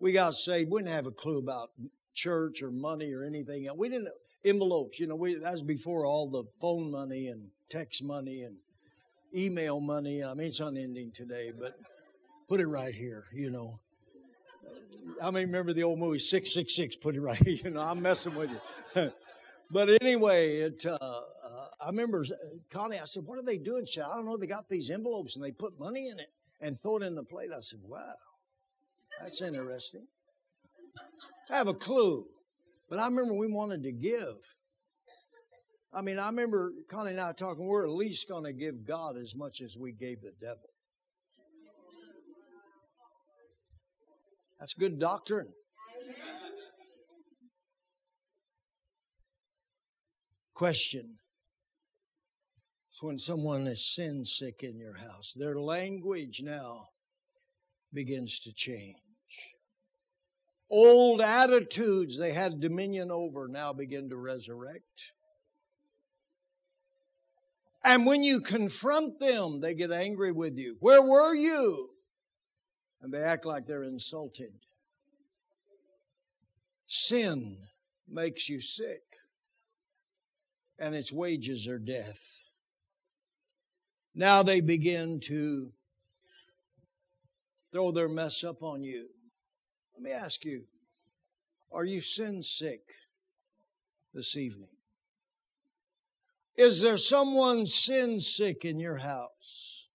we 0.00 0.12
got 0.12 0.34
saved. 0.34 0.70
We 0.70 0.80
didn't 0.80 0.94
have 0.94 1.06
a 1.06 1.12
clue 1.12 1.38
about 1.38 1.70
church 2.14 2.62
or 2.62 2.70
money 2.70 3.12
or 3.12 3.22
anything. 3.22 3.68
We 3.76 3.88
didn't 3.88 4.08
envelopes. 4.44 4.98
You 4.98 5.06
know, 5.06 5.16
we, 5.16 5.34
that 5.34 5.52
was 5.52 5.62
before 5.62 6.06
all 6.06 6.28
the 6.28 6.44
phone 6.60 6.90
money 6.90 7.28
and 7.28 7.48
text 7.68 8.02
money 8.04 8.42
and 8.42 8.56
email 9.34 9.80
money. 9.80 10.24
I 10.24 10.34
mean, 10.34 10.48
it's 10.48 10.60
unending 10.60 11.12
today, 11.12 11.52
but 11.56 11.76
put 12.48 12.60
it 12.60 12.66
right 12.66 12.94
here. 12.94 13.26
You 13.32 13.50
know, 13.50 13.80
I 15.22 15.30
mean, 15.30 15.46
remember 15.46 15.72
the 15.72 15.84
old 15.84 15.98
movie 15.98 16.18
Six 16.18 16.54
Six 16.54 16.74
Six? 16.74 16.96
Put 16.96 17.14
it 17.14 17.20
right. 17.20 17.36
Here. 17.46 17.58
You 17.64 17.70
know, 17.70 17.82
I'm 17.82 18.02
messing 18.02 18.34
with 18.34 18.50
you. 18.50 19.12
but 19.70 19.88
anyway, 20.00 20.56
it. 20.56 20.84
Uh, 20.86 20.96
uh, 21.00 21.66
I 21.80 21.86
remember 21.86 22.24
Connie. 22.70 22.98
I 22.98 23.04
said, 23.04 23.24
"What 23.26 23.38
are 23.38 23.44
they 23.44 23.58
doing?" 23.58 23.86
She 23.86 23.94
said, 23.94 24.06
"I 24.10 24.16
don't 24.16 24.26
know. 24.26 24.36
They 24.36 24.46
got 24.46 24.68
these 24.68 24.90
envelopes 24.90 25.36
and 25.36 25.44
they 25.44 25.52
put 25.52 25.78
money 25.78 26.08
in 26.08 26.18
it 26.18 26.28
and 26.60 26.78
throw 26.78 26.98
it 26.98 27.02
in 27.02 27.14
the 27.14 27.24
plate." 27.24 27.50
I 27.54 27.60
said, 27.60 27.80
"Wow." 27.82 28.14
That's 29.20 29.42
interesting. 29.42 30.06
I 31.50 31.56
have 31.56 31.68
a 31.68 31.74
clue. 31.74 32.26
But 32.88 32.98
I 32.98 33.06
remember 33.06 33.34
we 33.34 33.46
wanted 33.46 33.84
to 33.84 33.92
give. 33.92 34.36
I 35.92 36.02
mean, 36.02 36.18
I 36.18 36.26
remember 36.26 36.72
Connie 36.88 37.10
and 37.10 37.20
I 37.20 37.32
talking, 37.32 37.66
we're 37.66 37.84
at 37.84 37.92
least 37.92 38.28
going 38.28 38.44
to 38.44 38.52
give 38.52 38.86
God 38.86 39.16
as 39.16 39.34
much 39.34 39.60
as 39.60 39.76
we 39.78 39.92
gave 39.92 40.20
the 40.22 40.32
devil. 40.40 40.70
That's 44.58 44.74
good 44.74 45.00
doctrine. 45.00 45.48
Question. 50.54 51.16
It's 52.90 53.02
when 53.02 53.18
someone 53.18 53.66
is 53.66 53.94
sin 53.94 54.24
sick 54.24 54.62
in 54.62 54.78
your 54.78 54.98
house. 54.98 55.32
Their 55.34 55.58
language 55.58 56.42
now 56.44 56.89
begins 57.92 58.38
to 58.40 58.52
change. 58.52 58.96
Old 60.70 61.20
attitudes 61.20 62.16
they 62.16 62.32
had 62.32 62.60
dominion 62.60 63.10
over 63.10 63.48
now 63.48 63.72
begin 63.72 64.08
to 64.10 64.16
resurrect. 64.16 65.12
And 67.82 68.06
when 68.06 68.22
you 68.22 68.40
confront 68.40 69.18
them, 69.18 69.60
they 69.60 69.74
get 69.74 69.90
angry 69.90 70.32
with 70.32 70.56
you. 70.56 70.76
Where 70.80 71.02
were 71.02 71.34
you? 71.34 71.90
And 73.00 73.12
they 73.12 73.22
act 73.22 73.46
like 73.46 73.66
they're 73.66 73.82
insulted. 73.82 74.52
Sin 76.86 77.56
makes 78.08 78.48
you 78.48 78.60
sick, 78.60 79.02
and 80.78 80.94
its 80.94 81.12
wages 81.12 81.66
are 81.66 81.78
death. 81.78 82.42
Now 84.14 84.42
they 84.42 84.60
begin 84.60 85.20
to 85.20 85.72
throw 87.72 87.90
their 87.90 88.08
mess 88.08 88.44
up 88.44 88.62
on 88.62 88.82
you. 88.82 89.08
Let 89.94 90.02
me 90.02 90.10
ask 90.10 90.44
you 90.44 90.64
are 91.72 91.84
you 91.84 92.00
sin 92.00 92.42
sick 92.42 92.80
this 94.12 94.36
evening? 94.36 94.68
Is 96.56 96.80
there 96.80 96.96
someone 96.96 97.64
sin 97.64 98.18
sick 98.18 98.64
in 98.64 98.80
your 98.80 98.96
house? 98.96 99.88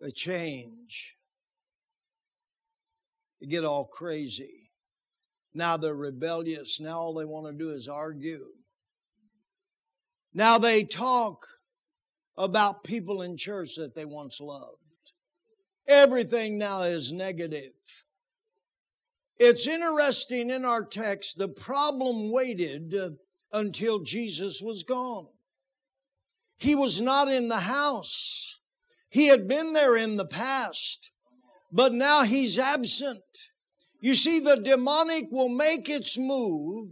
They 0.00 0.10
change. 0.10 1.16
They 3.40 3.46
get 3.46 3.64
all 3.64 3.84
crazy. 3.84 4.70
Now 5.52 5.76
they're 5.76 5.94
rebellious. 5.94 6.80
Now 6.80 6.98
all 6.98 7.14
they 7.14 7.24
want 7.24 7.46
to 7.46 7.52
do 7.52 7.70
is 7.70 7.88
argue. 7.88 8.46
Now 10.32 10.58
they 10.58 10.82
talk 10.82 11.46
about 12.36 12.84
people 12.84 13.22
in 13.22 13.36
church 13.36 13.76
that 13.76 13.94
they 13.94 14.04
once 14.04 14.40
loved. 14.40 14.78
Everything 15.86 16.58
now 16.58 16.82
is 16.82 17.12
negative. 17.12 17.72
It's 19.38 19.66
interesting 19.66 20.50
in 20.50 20.64
our 20.64 20.84
text, 20.84 21.38
the 21.38 21.48
problem 21.48 22.30
waited 22.30 22.94
uh, 22.94 23.10
until 23.52 24.00
Jesus 24.00 24.62
was 24.62 24.84
gone. 24.84 25.26
He 26.58 26.74
was 26.74 27.00
not 27.00 27.28
in 27.28 27.48
the 27.48 27.60
house. 27.60 28.60
He 29.08 29.28
had 29.28 29.46
been 29.48 29.72
there 29.72 29.96
in 29.96 30.16
the 30.16 30.26
past, 30.26 31.10
but 31.72 31.92
now 31.92 32.22
he's 32.22 32.58
absent. 32.58 33.22
You 34.00 34.14
see, 34.14 34.40
the 34.40 34.56
demonic 34.56 35.24
will 35.30 35.48
make 35.48 35.88
its 35.88 36.18
move 36.18 36.88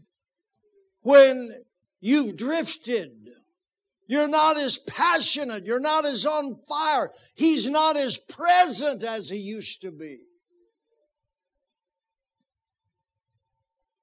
when 1.02 1.64
you've 2.00 2.36
drifted 2.36 3.10
you're 4.12 4.28
not 4.28 4.58
as 4.58 4.76
passionate. 4.76 5.64
You're 5.64 5.80
not 5.80 6.04
as 6.04 6.26
on 6.26 6.60
fire. 6.68 7.12
He's 7.34 7.66
not 7.66 7.96
as 7.96 8.18
present 8.18 9.02
as 9.02 9.30
he 9.30 9.38
used 9.38 9.80
to 9.80 9.90
be. 9.90 10.18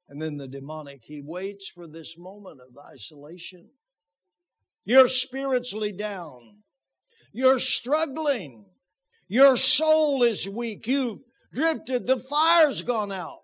And 0.07 0.19
then 0.19 0.37
the 0.37 0.47
demonic, 0.47 1.01
he 1.03 1.21
waits 1.23 1.69
for 1.69 1.85
this 1.85 2.17
moment 2.17 2.59
of 2.59 2.75
isolation. 2.91 3.69
You're 4.83 5.09
spiritually 5.09 5.91
down. 5.91 6.63
You're 7.31 7.59
struggling. 7.59 8.65
Your 9.27 9.57
soul 9.57 10.23
is 10.23 10.49
weak. 10.49 10.87
You've 10.87 11.21
drifted. 11.53 12.07
The 12.07 12.17
fire's 12.17 12.81
gone 12.81 13.11
out. 13.11 13.41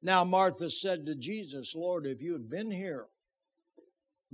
Now 0.00 0.24
Martha 0.24 0.70
said 0.70 1.04
to 1.04 1.14
Jesus, 1.14 1.74
Lord, 1.76 2.06
if 2.06 2.22
you 2.22 2.32
had 2.32 2.48
been 2.48 2.70
here, 2.70 3.04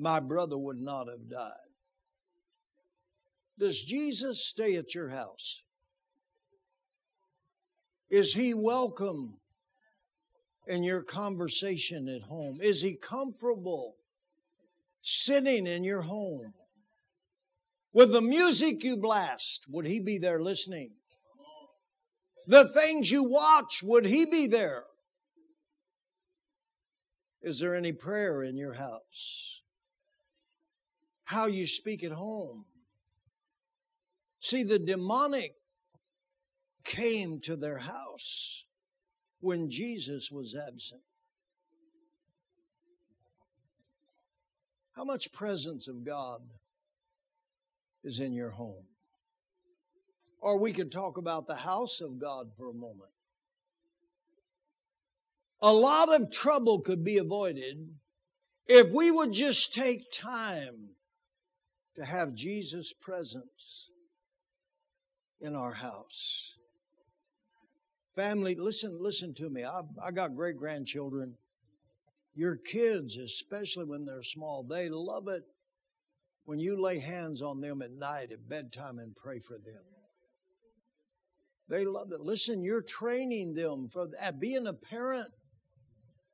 my 0.01 0.19
brother 0.19 0.57
would 0.57 0.81
not 0.81 1.09
have 1.09 1.29
died. 1.29 1.53
Does 3.59 3.85
Jesus 3.85 4.43
stay 4.43 4.77
at 4.77 4.95
your 4.95 5.11
house? 5.11 5.65
Is 8.11 8.33
he 8.33 8.55
welcome 8.55 9.35
in 10.67 10.83
your 10.83 11.03
conversation 11.03 12.09
at 12.09 12.23
home? 12.23 12.59
Is 12.63 12.81
he 12.81 12.95
comfortable 12.97 13.97
sitting 15.03 15.67
in 15.67 15.85
your 15.85 16.03
home? 16.03 16.55
With 17.93 18.13
the 18.13 18.23
music 18.23 18.83
you 18.83 18.97
blast, 18.97 19.67
would 19.69 19.87
he 19.87 20.01
be 20.01 20.17
there 20.17 20.41
listening? 20.41 20.93
The 22.47 22.67
things 22.67 23.11
you 23.11 23.29
watch, 23.29 23.83
would 23.83 24.07
he 24.07 24.25
be 24.25 24.47
there? 24.47 24.85
Is 27.43 27.61
there 27.61 27.75
any 27.75 27.93
prayer 27.93 28.43
in 28.43 28.57
your 28.57 28.75
house? 28.75 29.60
How 31.31 31.47
you 31.47 31.65
speak 31.65 32.03
at 32.03 32.11
home. 32.11 32.65
See, 34.41 34.65
the 34.65 34.81
demonic 34.81 35.55
came 36.83 37.39
to 37.43 37.55
their 37.55 37.79
house 37.79 38.67
when 39.39 39.71
Jesus 39.71 40.33
was 40.33 40.57
absent. 40.57 41.03
How 44.97 45.05
much 45.05 45.33
presence 45.33 45.87
of 45.87 46.05
God 46.05 46.41
is 48.03 48.19
in 48.19 48.33
your 48.33 48.51
home? 48.51 48.87
Or 50.41 50.59
we 50.59 50.73
could 50.73 50.91
talk 50.91 51.17
about 51.17 51.47
the 51.47 51.55
house 51.55 52.01
of 52.01 52.19
God 52.19 52.57
for 52.57 52.69
a 52.69 52.75
moment. 52.75 53.13
A 55.63 55.73
lot 55.73 56.09
of 56.13 56.33
trouble 56.33 56.81
could 56.81 57.05
be 57.05 57.19
avoided 57.19 57.95
if 58.67 58.93
we 58.93 59.13
would 59.13 59.33
just 59.33 59.73
take 59.73 60.11
time 60.11 60.97
to 62.01 62.07
have 62.07 62.35
Jesus' 62.35 62.95
presence 62.95 63.91
in 65.39 65.55
our 65.55 65.75
house. 65.75 66.59
Family, 68.15 68.55
listen, 68.55 68.97
listen 68.99 69.35
to 69.35 69.51
me. 69.51 69.65
I, 69.65 69.83
I 70.03 70.11
got 70.11 70.35
great 70.35 70.57
grandchildren. 70.57 71.35
Your 72.35 72.57
kids, 72.57 73.19
especially 73.19 73.85
when 73.85 74.07
they're 74.07 74.23
small, 74.23 74.63
they 74.63 74.89
love 74.89 75.29
it 75.29 75.43
when 76.47 76.59
you 76.59 76.81
lay 76.81 76.99
hands 76.99 77.43
on 77.43 77.61
them 77.61 77.83
at 77.83 77.93
night 77.93 78.33
at 78.33 78.49
bedtime 78.49 78.99
and 78.99 79.15
pray 79.15 79.39
for 79.39 79.59
them. 79.59 79.85
They 81.69 81.85
love 81.85 82.13
it. 82.13 82.21
Listen, 82.21 82.63
you're 82.63 82.83
training 82.83 83.53
them 83.53 83.91
for. 83.93 84.09
Being 84.39 84.67
a 84.67 84.73
parent, 84.73 85.33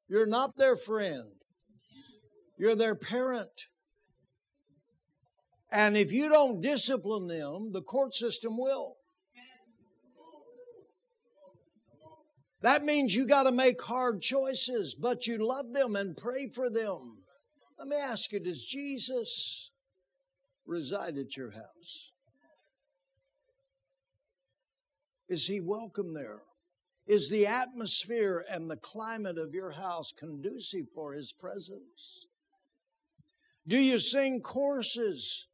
you're 0.09 0.27
not 0.27 0.57
their 0.57 0.77
friend. 0.77 1.25
You're 2.57 2.77
their 2.77 2.95
parent. 2.95 3.67
And 5.73 5.97
if 5.97 6.13
you 6.13 6.29
don't 6.29 6.61
discipline 6.61 7.27
them, 7.27 7.73
the 7.73 7.83
court 7.83 8.15
system 8.15 8.57
will. 8.57 8.97
That 12.63 12.85
means 12.85 13.15
you 13.15 13.27
got 13.27 13.45
to 13.45 13.53
make 13.53 13.81
hard 13.83 14.23
choices, 14.23 14.95
but 14.95 15.27
you 15.27 15.47
love 15.47 15.73
them 15.73 15.95
and 15.95 16.17
pray 16.17 16.49
for 16.49 16.71
them. 16.71 17.19
Let 17.79 17.89
me 17.89 17.97
ask 17.97 18.33
you, 18.33 18.41
does 18.41 18.65
Jesus 18.65 19.71
reside 20.67 21.19
at 21.19 21.37
your 21.37 21.51
house? 21.51 22.13
Is 25.29 25.47
he 25.47 25.61
welcome 25.61 26.15
there? 26.15 26.43
Is 27.07 27.31
the 27.31 27.47
atmosphere 27.47 28.45
and 28.51 28.71
the 28.71 28.77
climate 28.77 29.39
of 29.39 29.55
your 29.55 29.73
house 29.73 30.13
conducive 30.13 30.87
for 30.95 31.13
his 31.13 31.33
presence? 31.33 32.27
Do 33.69 33.79
you 33.79 33.99
sing 33.99 34.41
choruses 34.41 35.49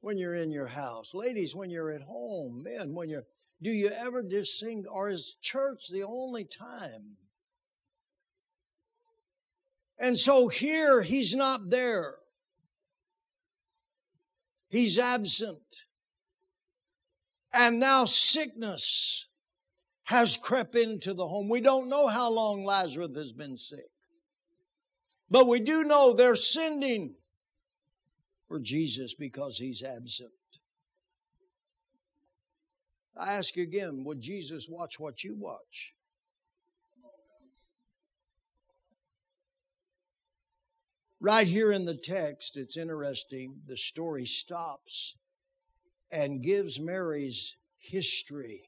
when 0.00 0.18
you're 0.18 0.34
in 0.34 0.50
your 0.50 0.66
house. 0.66 1.14
Ladies, 1.14 1.54
when 1.54 1.70
you're 1.70 1.90
at 1.90 2.02
home. 2.02 2.62
Men, 2.62 2.94
when 2.94 3.08
you're, 3.08 3.24
do 3.62 3.70
you 3.70 3.88
ever 3.88 4.22
just 4.22 4.58
sing, 4.58 4.84
or 4.90 5.08
is 5.08 5.36
church 5.42 5.88
the 5.90 6.04
only 6.04 6.44
time? 6.44 7.16
And 9.98 10.16
so 10.16 10.48
here, 10.48 11.02
he's 11.02 11.34
not 11.34 11.70
there. 11.70 12.14
He's 14.68 14.98
absent. 14.98 15.86
And 17.52 17.80
now 17.80 18.04
sickness 18.04 19.28
has 20.04 20.36
crept 20.36 20.76
into 20.76 21.14
the 21.14 21.26
home. 21.26 21.48
We 21.48 21.60
don't 21.60 21.88
know 21.88 22.06
how 22.08 22.30
long 22.30 22.64
Lazarus 22.64 23.16
has 23.16 23.32
been 23.32 23.58
sick. 23.58 23.90
But 25.30 25.46
we 25.46 25.60
do 25.60 25.84
know 25.84 26.14
they're 26.14 26.36
sending 26.36 27.14
for 28.48 28.58
Jesus 28.58 29.14
because 29.14 29.58
he's 29.58 29.82
absent. 29.82 30.32
I 33.16 33.34
ask 33.34 33.56
you 33.56 33.62
again, 33.62 34.04
would 34.04 34.20
Jesus 34.20 34.68
watch 34.68 34.98
what 34.98 35.22
you 35.22 35.34
watch? 35.36 35.94
Right 41.20 41.48
here 41.48 41.72
in 41.72 41.84
the 41.84 41.96
text, 41.96 42.56
it's 42.56 42.76
interesting. 42.76 43.56
The 43.66 43.76
story 43.76 44.24
stops 44.24 45.16
and 46.12 46.42
gives 46.42 46.78
Mary's 46.78 47.56
history, 47.76 48.62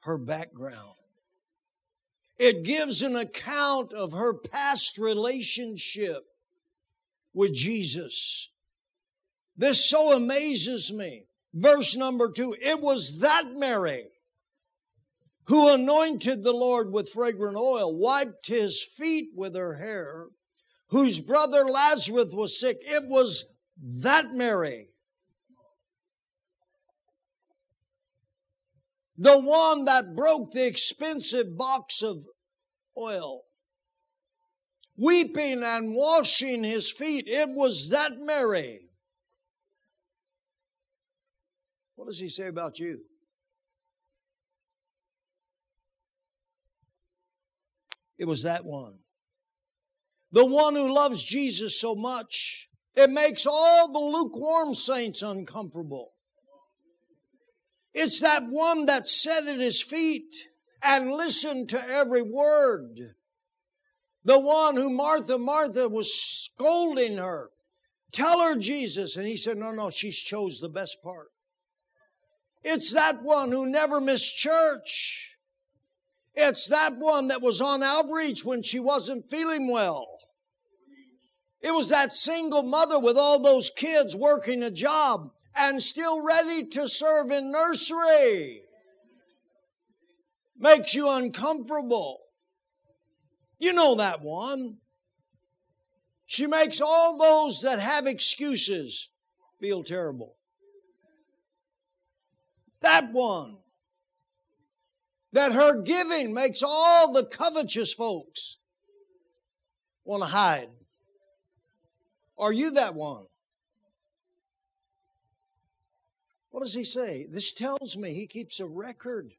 her 0.00 0.18
background. 0.18 0.96
It 2.36 2.64
gives 2.64 3.00
an 3.00 3.14
account 3.14 3.92
of 3.92 4.12
her 4.12 4.34
past 4.34 4.98
relationship 4.98 6.24
with 7.32 7.54
Jesus. 7.54 8.50
This 9.56 9.88
so 9.88 10.16
amazes 10.16 10.92
me. 10.92 11.26
Verse 11.52 11.96
number 11.96 12.30
two, 12.30 12.54
it 12.60 12.80
was 12.80 13.20
that 13.20 13.44
Mary 13.54 14.06
who 15.50 15.74
anointed 15.74 16.44
the 16.44 16.52
Lord 16.52 16.92
with 16.92 17.08
fragrant 17.08 17.56
oil, 17.56 17.98
wiped 17.98 18.46
his 18.46 18.80
feet 18.80 19.30
with 19.34 19.56
her 19.56 19.78
hair, 19.78 20.26
whose 20.90 21.18
brother 21.18 21.64
Lazarus 21.64 22.32
was 22.32 22.60
sick. 22.60 22.78
It 22.82 23.08
was 23.08 23.46
that 24.00 24.32
Mary. 24.32 24.90
The 29.18 29.40
one 29.40 29.86
that 29.86 30.14
broke 30.14 30.52
the 30.52 30.68
expensive 30.68 31.58
box 31.58 32.00
of 32.00 32.24
oil. 32.96 33.42
Weeping 35.00 35.62
and 35.62 35.94
washing 35.94 36.62
his 36.62 36.90
feet. 36.90 37.24
It 37.26 37.48
was 37.48 37.88
that 37.88 38.18
Mary. 38.20 38.80
What 41.96 42.06
does 42.06 42.18
he 42.18 42.28
say 42.28 42.48
about 42.48 42.78
you? 42.78 43.00
It 48.18 48.26
was 48.26 48.42
that 48.42 48.66
one. 48.66 48.98
The 50.32 50.44
one 50.44 50.74
who 50.74 50.94
loves 50.94 51.22
Jesus 51.22 51.80
so 51.80 51.94
much, 51.94 52.68
it 52.94 53.08
makes 53.08 53.46
all 53.46 53.90
the 53.90 53.98
lukewarm 53.98 54.74
saints 54.74 55.22
uncomfortable. 55.22 56.12
It's 57.94 58.20
that 58.20 58.42
one 58.50 58.84
that 58.86 59.08
sat 59.08 59.46
at 59.46 59.58
his 59.58 59.82
feet 59.82 60.34
and 60.84 61.10
listened 61.10 61.70
to 61.70 61.82
every 61.88 62.22
word. 62.22 63.14
The 64.24 64.38
one 64.38 64.76
who 64.76 64.90
Martha, 64.90 65.38
Martha 65.38 65.88
was 65.88 66.12
scolding 66.12 67.16
her. 67.16 67.50
Tell 68.12 68.40
her 68.40 68.56
Jesus. 68.56 69.16
And 69.16 69.26
he 69.26 69.36
said, 69.36 69.56
no, 69.56 69.72
no, 69.72 69.90
she's 69.90 70.18
chose 70.18 70.60
the 70.60 70.68
best 70.68 71.02
part. 71.02 71.28
It's 72.62 72.92
that 72.92 73.22
one 73.22 73.52
who 73.52 73.66
never 73.66 74.00
missed 74.00 74.36
church. 74.36 75.38
It's 76.34 76.66
that 76.68 76.96
one 76.96 77.28
that 77.28 77.40
was 77.40 77.60
on 77.60 77.82
outreach 77.82 78.44
when 78.44 78.62
she 78.62 78.78
wasn't 78.78 79.30
feeling 79.30 79.70
well. 79.70 80.06
It 81.62 81.72
was 81.72 81.90
that 81.90 82.12
single 82.12 82.62
mother 82.62 82.98
with 82.98 83.16
all 83.16 83.42
those 83.42 83.70
kids 83.70 84.16
working 84.16 84.62
a 84.62 84.70
job 84.70 85.30
and 85.56 85.82
still 85.82 86.24
ready 86.24 86.66
to 86.68 86.88
serve 86.88 87.30
in 87.30 87.50
nursery. 87.50 88.62
Makes 90.56 90.94
you 90.94 91.10
uncomfortable. 91.10 92.19
You 93.60 93.72
know 93.72 93.94
that 93.96 94.22
one. 94.22 94.78
She 96.26 96.46
makes 96.46 96.80
all 96.80 97.18
those 97.18 97.60
that 97.62 97.78
have 97.78 98.06
excuses 98.06 99.10
feel 99.60 99.84
terrible. 99.84 100.36
That 102.80 103.12
one 103.12 103.58
that 105.32 105.52
her 105.52 105.80
giving 105.82 106.34
makes 106.34 106.62
all 106.62 107.12
the 107.12 107.24
covetous 107.24 107.94
folks 107.94 108.58
want 110.04 110.22
to 110.22 110.28
hide. 110.28 110.68
Are 112.38 112.52
you 112.52 112.72
that 112.72 112.94
one? 112.94 113.26
What 116.50 116.62
does 116.62 116.74
he 116.74 116.84
say? 116.84 117.26
This 117.30 117.52
tells 117.52 117.96
me 117.96 118.12
he 118.12 118.26
keeps 118.26 118.58
a 118.58 118.66
record. 118.66 119.32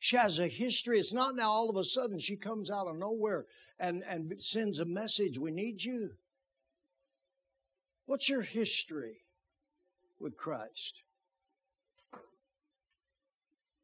She 0.00 0.16
has 0.16 0.38
a 0.38 0.48
history. 0.48 0.98
It's 0.98 1.12
not 1.12 1.36
now 1.36 1.50
all 1.50 1.68
of 1.68 1.76
a 1.76 1.84
sudden 1.84 2.18
she 2.18 2.34
comes 2.34 2.70
out 2.70 2.86
of 2.86 2.96
nowhere 2.96 3.44
and, 3.78 4.02
and 4.08 4.42
sends 4.42 4.78
a 4.78 4.86
message, 4.86 5.38
we 5.38 5.50
need 5.50 5.84
you. 5.84 6.12
What's 8.06 8.28
your 8.28 8.42
history 8.42 9.18
with 10.18 10.38
Christ? 10.38 11.04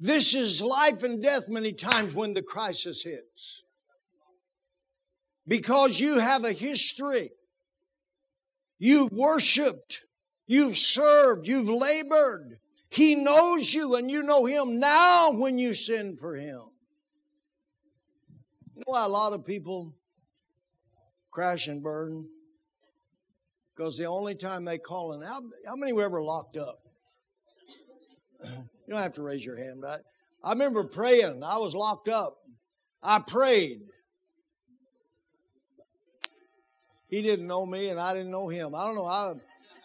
This 0.01 0.35
is 0.35 0.63
life 0.63 1.03
and 1.03 1.23
death 1.23 1.49
many 1.49 1.73
times 1.73 2.15
when 2.15 2.33
the 2.33 2.43
crisis 2.43 3.05
hits. 3.05 3.63
Because 5.47 6.01
you 6.01 6.19
have 6.19 6.45
a 6.45 6.53
history. 6.53 7.31
You've 8.79 9.13
worshiped. 9.13 10.07
You've 10.47 10.79
served. 10.79 11.47
You've 11.47 11.69
labored. 11.69 12.59
He 12.97 13.15
knows 13.15 13.75
you 13.75 13.95
and 13.97 14.11
you 14.11 14.23
know 14.23 14.47
Him 14.47 14.81
now 14.81 15.31
when 15.33 15.59
you 15.59 15.75
sin 15.75 16.17
for 16.17 16.35
Him. 16.35 16.63
You 18.75 18.79
know 18.79 18.85
why 18.87 19.05
a 19.05 19.09
lot 19.09 19.35
of 19.35 19.45
people 19.45 19.95
crash 21.31 21.69
and 21.69 21.83
burn? 21.83 22.27
Because 23.77 23.99
the 23.99 24.07
only 24.07 24.35
time 24.35 24.65
they 24.65 24.79
call 24.79 25.13
in, 25.13 25.21
how, 25.21 25.43
how 25.67 25.77
many 25.77 25.93
were 25.93 26.05
ever 26.05 26.23
locked 26.23 26.57
up? 26.57 26.79
You 28.43 28.95
don't 28.95 29.03
have 29.03 29.13
to 29.15 29.23
raise 29.23 29.45
your 29.45 29.59
hand, 29.59 29.85
I, 29.87 29.99
I 30.43 30.53
remember 30.53 30.85
praying. 30.85 31.43
I 31.43 31.59
was 31.59 31.75
locked 31.75 32.09
up. 32.09 32.39
I 33.03 33.19
prayed. 33.19 33.83
He 37.09 37.21
didn't 37.21 37.47
know 37.47 37.67
me 37.67 37.89
and 37.89 38.01
I 38.01 38.15
didn't 38.15 38.31
know 38.31 38.49
him. 38.49 38.75
I 38.75 38.87
don't 38.87 38.95
know. 38.95 39.07
I, 39.07 39.35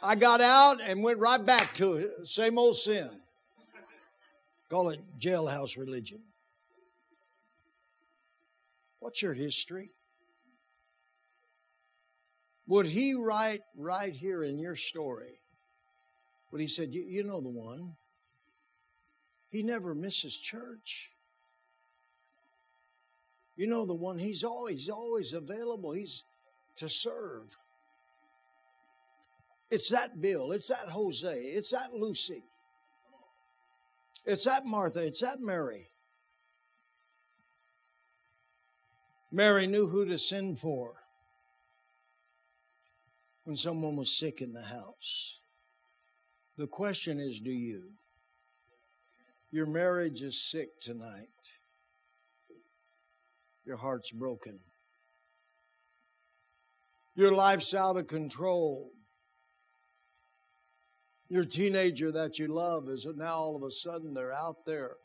I 0.04 0.16
got 0.16 0.42
out 0.42 0.82
and 0.82 1.04
went 1.04 1.20
right 1.20 1.44
back 1.44 1.74
to 1.76 1.94
it. 1.94 2.28
Same 2.28 2.58
old 2.58 2.76
sin. 2.76 3.10
Call 4.70 4.90
it 4.90 5.00
jailhouse 5.20 5.78
religion. 5.78 6.22
What's 9.00 9.22
your 9.22 9.34
history? 9.34 9.90
Would 12.68 12.86
he 12.86 13.14
write 13.14 13.62
right 13.76 14.14
here 14.14 14.44
in 14.44 14.58
your 14.58 14.76
story? 14.76 15.40
But 16.52 16.62
he 16.62 16.68
said, 16.68 16.94
you, 16.94 17.02
you 17.02 17.24
know 17.24 17.42
the 17.42 17.50
one. 17.50 17.96
He 19.50 19.64
never 19.64 19.94
misses 19.94 20.38
church. 20.38 21.12
You 23.58 23.68
know 23.68 23.86
the 23.86 23.94
one 23.94 24.18
he's 24.18 24.44
always 24.44 24.90
always 24.90 25.34
available. 25.34 25.92
He's 25.92 26.24
to 26.78 26.88
serve. 26.88 27.58
It's 29.72 29.88
that 29.90 30.22
Bill, 30.22 30.52
it's 30.52 30.68
that 30.68 30.90
Jose, 30.90 31.34
it's 31.34 31.72
that 31.72 31.94
Lucy. 31.94 32.44
It's 34.26 34.44
that 34.44 34.66
Martha, 34.66 35.06
it's 35.06 35.22
that 35.22 35.40
Mary. 35.40 35.88
Mary 39.32 39.66
knew 39.66 39.88
who 39.88 40.06
to 40.06 40.18
send 40.18 40.60
for 40.60 40.96
when 43.46 43.56
someone 43.56 43.96
was 43.96 44.16
sick 44.16 44.42
in 44.42 44.52
the 44.52 44.64
house. 44.64 45.42
The 46.58 46.68
question 46.68 47.22
is 47.22 47.40
do 47.40 47.52
you? 47.52 47.94
Your 49.52 49.66
marriage 49.66 50.22
is 50.22 50.42
sick 50.52 50.82
tonight. 50.82 51.28
Your 53.66 53.78
heart's 53.78 54.12
broken. 54.12 54.60
Your 57.16 57.32
life's 57.32 57.74
out 57.74 57.96
of 57.96 58.08
control. 58.08 58.92
Your 61.32 61.44
teenager 61.44 62.12
that 62.12 62.40
you 62.40 62.48
love 62.48 62.90
is 62.90 63.08
now 63.16 63.36
all 63.36 63.56
of 63.56 63.64
a 63.64 63.72
sudden 63.72 64.14
they're 64.14 64.34
out 64.34 64.66
there. 64.66 64.98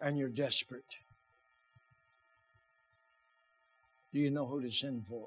And 0.00 0.16
you're 0.16 0.28
desperate. 0.28 0.98
Do 4.14 4.20
you 4.20 4.30
know 4.30 4.46
who 4.46 4.62
to 4.62 4.70
send 4.70 5.08
for? 5.08 5.26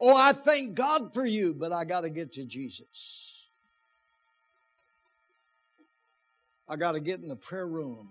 Oh, 0.00 0.16
I 0.16 0.32
thank 0.32 0.76
God 0.76 1.12
for 1.12 1.26
you, 1.26 1.52
but 1.52 1.72
I 1.72 1.84
got 1.84 2.00
to 2.00 2.10
get 2.10 2.32
to 2.32 2.46
Jesus. 2.46 3.50
I 6.66 6.76
got 6.76 6.92
to 6.92 7.00
get 7.00 7.20
in 7.20 7.28
the 7.28 7.36
prayer 7.36 7.66
room. 7.66 8.08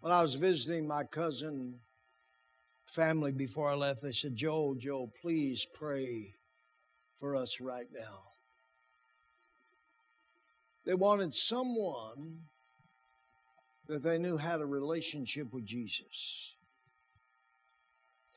When 0.00 0.12
I 0.12 0.22
was 0.22 0.34
visiting 0.34 0.88
my 0.88 1.04
cousin 1.04 1.78
family 2.86 3.32
before 3.32 3.68
I 3.68 3.74
left, 3.74 4.02
they 4.02 4.12
said, 4.12 4.36
Joe, 4.36 4.74
Joe, 4.78 5.10
please 5.20 5.66
pray 5.74 6.34
for 7.18 7.36
us 7.36 7.60
right 7.60 7.86
now. 7.92 8.22
They 10.84 10.94
wanted 10.94 11.34
someone 11.34 12.42
that 13.88 14.02
they 14.02 14.18
knew 14.18 14.36
had 14.36 14.60
a 14.60 14.66
relationship 14.66 15.52
with 15.52 15.64
Jesus. 15.64 16.56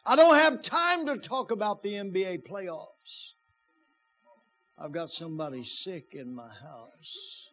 I 0.06 0.16
don't 0.16 0.36
have 0.36 0.62
time 0.62 1.06
to 1.08 1.18
talk 1.18 1.52
about 1.52 1.84
the 1.84 1.94
NBA 1.94 2.48
playoffs. 2.48 3.34
I've 4.78 4.92
got 4.92 5.10
somebody 5.10 5.64
sick 5.64 6.14
in 6.14 6.34
my 6.34 6.48
house. 6.48 7.50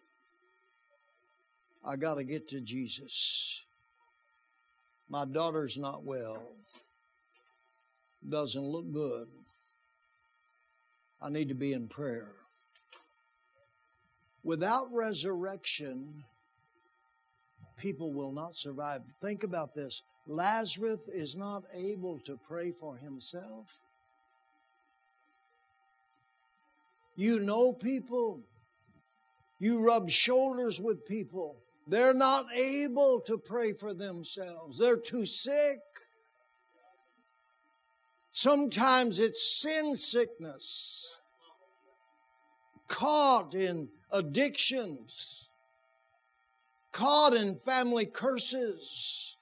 I 1.84 1.96
got 1.96 2.14
to 2.14 2.24
get 2.24 2.48
to 2.48 2.60
Jesus. 2.60 3.66
My 5.08 5.24
daughter's 5.24 5.76
not 5.76 6.04
well. 6.04 6.42
Doesn't 8.28 8.64
look 8.64 8.92
good. 8.92 9.28
I 11.20 11.30
need 11.30 11.48
to 11.48 11.54
be 11.54 11.72
in 11.72 11.88
prayer. 11.88 12.32
Without 14.42 14.92
resurrection, 14.92 16.24
people 17.76 18.12
will 18.12 18.32
not 18.32 18.54
survive. 18.54 19.02
Think 19.20 19.42
about 19.42 19.74
this 19.74 20.02
Lazarus 20.26 21.08
is 21.08 21.36
not 21.36 21.64
able 21.72 22.18
to 22.20 22.38
pray 22.44 22.72
for 22.72 22.96
himself. 22.96 23.80
You 27.14 27.40
know 27.40 27.72
people, 27.72 28.42
you 29.58 29.84
rub 29.84 30.10
shoulders 30.10 30.80
with 30.80 31.06
people. 31.06 31.56
They're 31.86 32.14
not 32.14 32.46
able 32.52 33.20
to 33.20 33.38
pray 33.38 33.72
for 33.72 33.94
themselves, 33.94 34.78
they're 34.78 34.96
too 34.96 35.26
sick. 35.26 35.80
Sometimes 38.38 39.18
it's 39.18 39.42
sin 39.42 39.94
sickness, 39.94 41.16
caught 42.86 43.54
in 43.54 43.88
addictions, 44.10 45.48
caught 46.92 47.32
in 47.32 47.54
family 47.54 48.04
curses, 48.04 49.38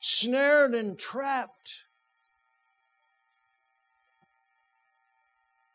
snared 0.00 0.74
and 0.74 0.98
trapped. 0.98 1.86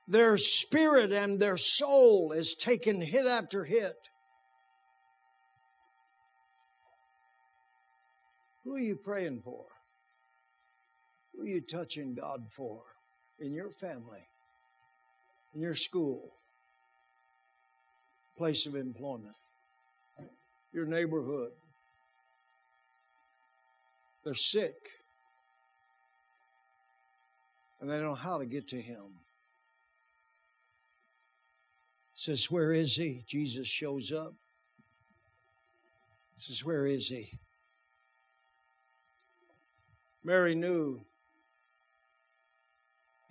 Their 0.10 0.36
spirit 0.36 1.14
and 1.14 1.40
their 1.40 1.56
soul 1.56 2.34
is 2.34 2.54
taken 2.54 3.00
hit 3.00 3.26
after 3.26 3.64
hit. 3.64 4.10
Who 8.66 8.76
are 8.76 8.80
you 8.80 8.98
praying 8.98 9.40
for? 9.40 9.71
Are 11.42 11.48
you 11.48 11.62
touching 11.62 12.14
God 12.14 12.44
for 12.52 12.84
in 13.40 13.52
your 13.52 13.72
family, 13.72 14.28
in 15.56 15.62
your 15.62 15.74
school, 15.74 16.34
place 18.38 18.68
of 18.68 18.76
employment, 18.76 19.36
your 20.72 20.86
neighborhood? 20.86 21.52
They're 24.24 24.36
sick 24.36 24.76
and 27.80 27.90
they 27.90 27.96
don't 27.96 28.10
know 28.10 28.14
how 28.14 28.38
to 28.38 28.46
get 28.46 28.68
to 28.68 28.80
Him. 28.80 29.06
Says, 32.14 32.52
Where 32.52 32.72
is 32.72 32.96
He? 32.96 33.24
Jesus 33.26 33.68
shows 33.68 34.12
up. 34.12 34.36
Says, 36.38 36.64
Where 36.64 36.86
is 36.86 37.08
He? 37.08 37.40
Mary 40.24 40.54
knew 40.54 41.04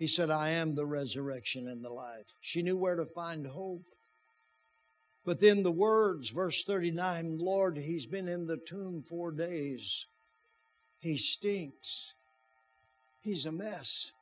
he 0.01 0.07
said, 0.07 0.31
I 0.31 0.49
am 0.49 0.75
the 0.75 0.87
resurrection 0.87 1.69
and 1.69 1.85
the 1.85 1.91
life. 1.91 2.35
She 2.41 2.63
knew 2.63 2.75
where 2.75 2.97
to 2.97 3.05
find 3.05 3.47
hope. 3.47 3.85
But 5.27 5.43
then 5.43 5.63
the 5.63 5.71
words, 5.71 6.31
verse 6.31 6.65
39, 6.65 7.37
Lord, 7.39 7.77
he's 7.77 8.07
been 8.07 8.27
in 8.27 8.47
the 8.47 8.57
tomb 8.57 9.03
four 9.03 9.31
days. 9.31 10.07
He 11.01 11.19
stinks. 11.19 12.15
He's 13.21 13.45
a 13.45 13.53
mess. 13.53 14.13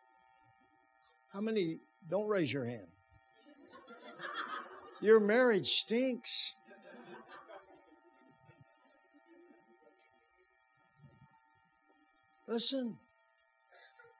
How 1.33 1.41
many, 1.41 1.79
don't 2.11 2.27
raise 2.27 2.53
your 2.53 2.65
hand. 2.65 2.89
Your 5.01 5.21
marriage 5.21 5.69
stinks. 5.69 6.57
Listen, 12.49 12.97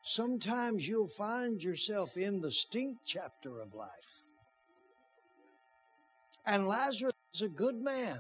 sometimes 0.09 0.89
you'll 0.89 1.07
find 1.07 1.63
yourself 1.63 2.17
in 2.17 2.41
the 2.41 2.51
stink 2.51 2.97
chapter 3.05 3.61
of 3.61 3.75
life. 3.75 4.23
And 6.47 6.67
Lazarus 6.67 7.13
is 7.35 7.43
a 7.43 7.49
good 7.49 7.77
man, 7.77 8.19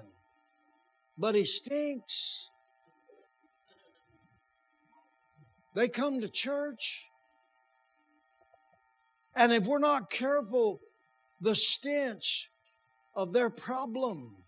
but 1.16 1.34
he 1.34 1.44
stinks. 1.44 2.50
They 5.74 5.88
come 5.88 6.20
to 6.20 6.28
church, 6.28 7.06
and 9.34 9.52
if 9.52 9.66
we're 9.66 9.78
not 9.78 10.10
careful, 10.10 10.80
the 11.40 11.54
stench 11.54 12.50
of 13.14 13.32
their 13.32 13.48
problem, 13.48 14.44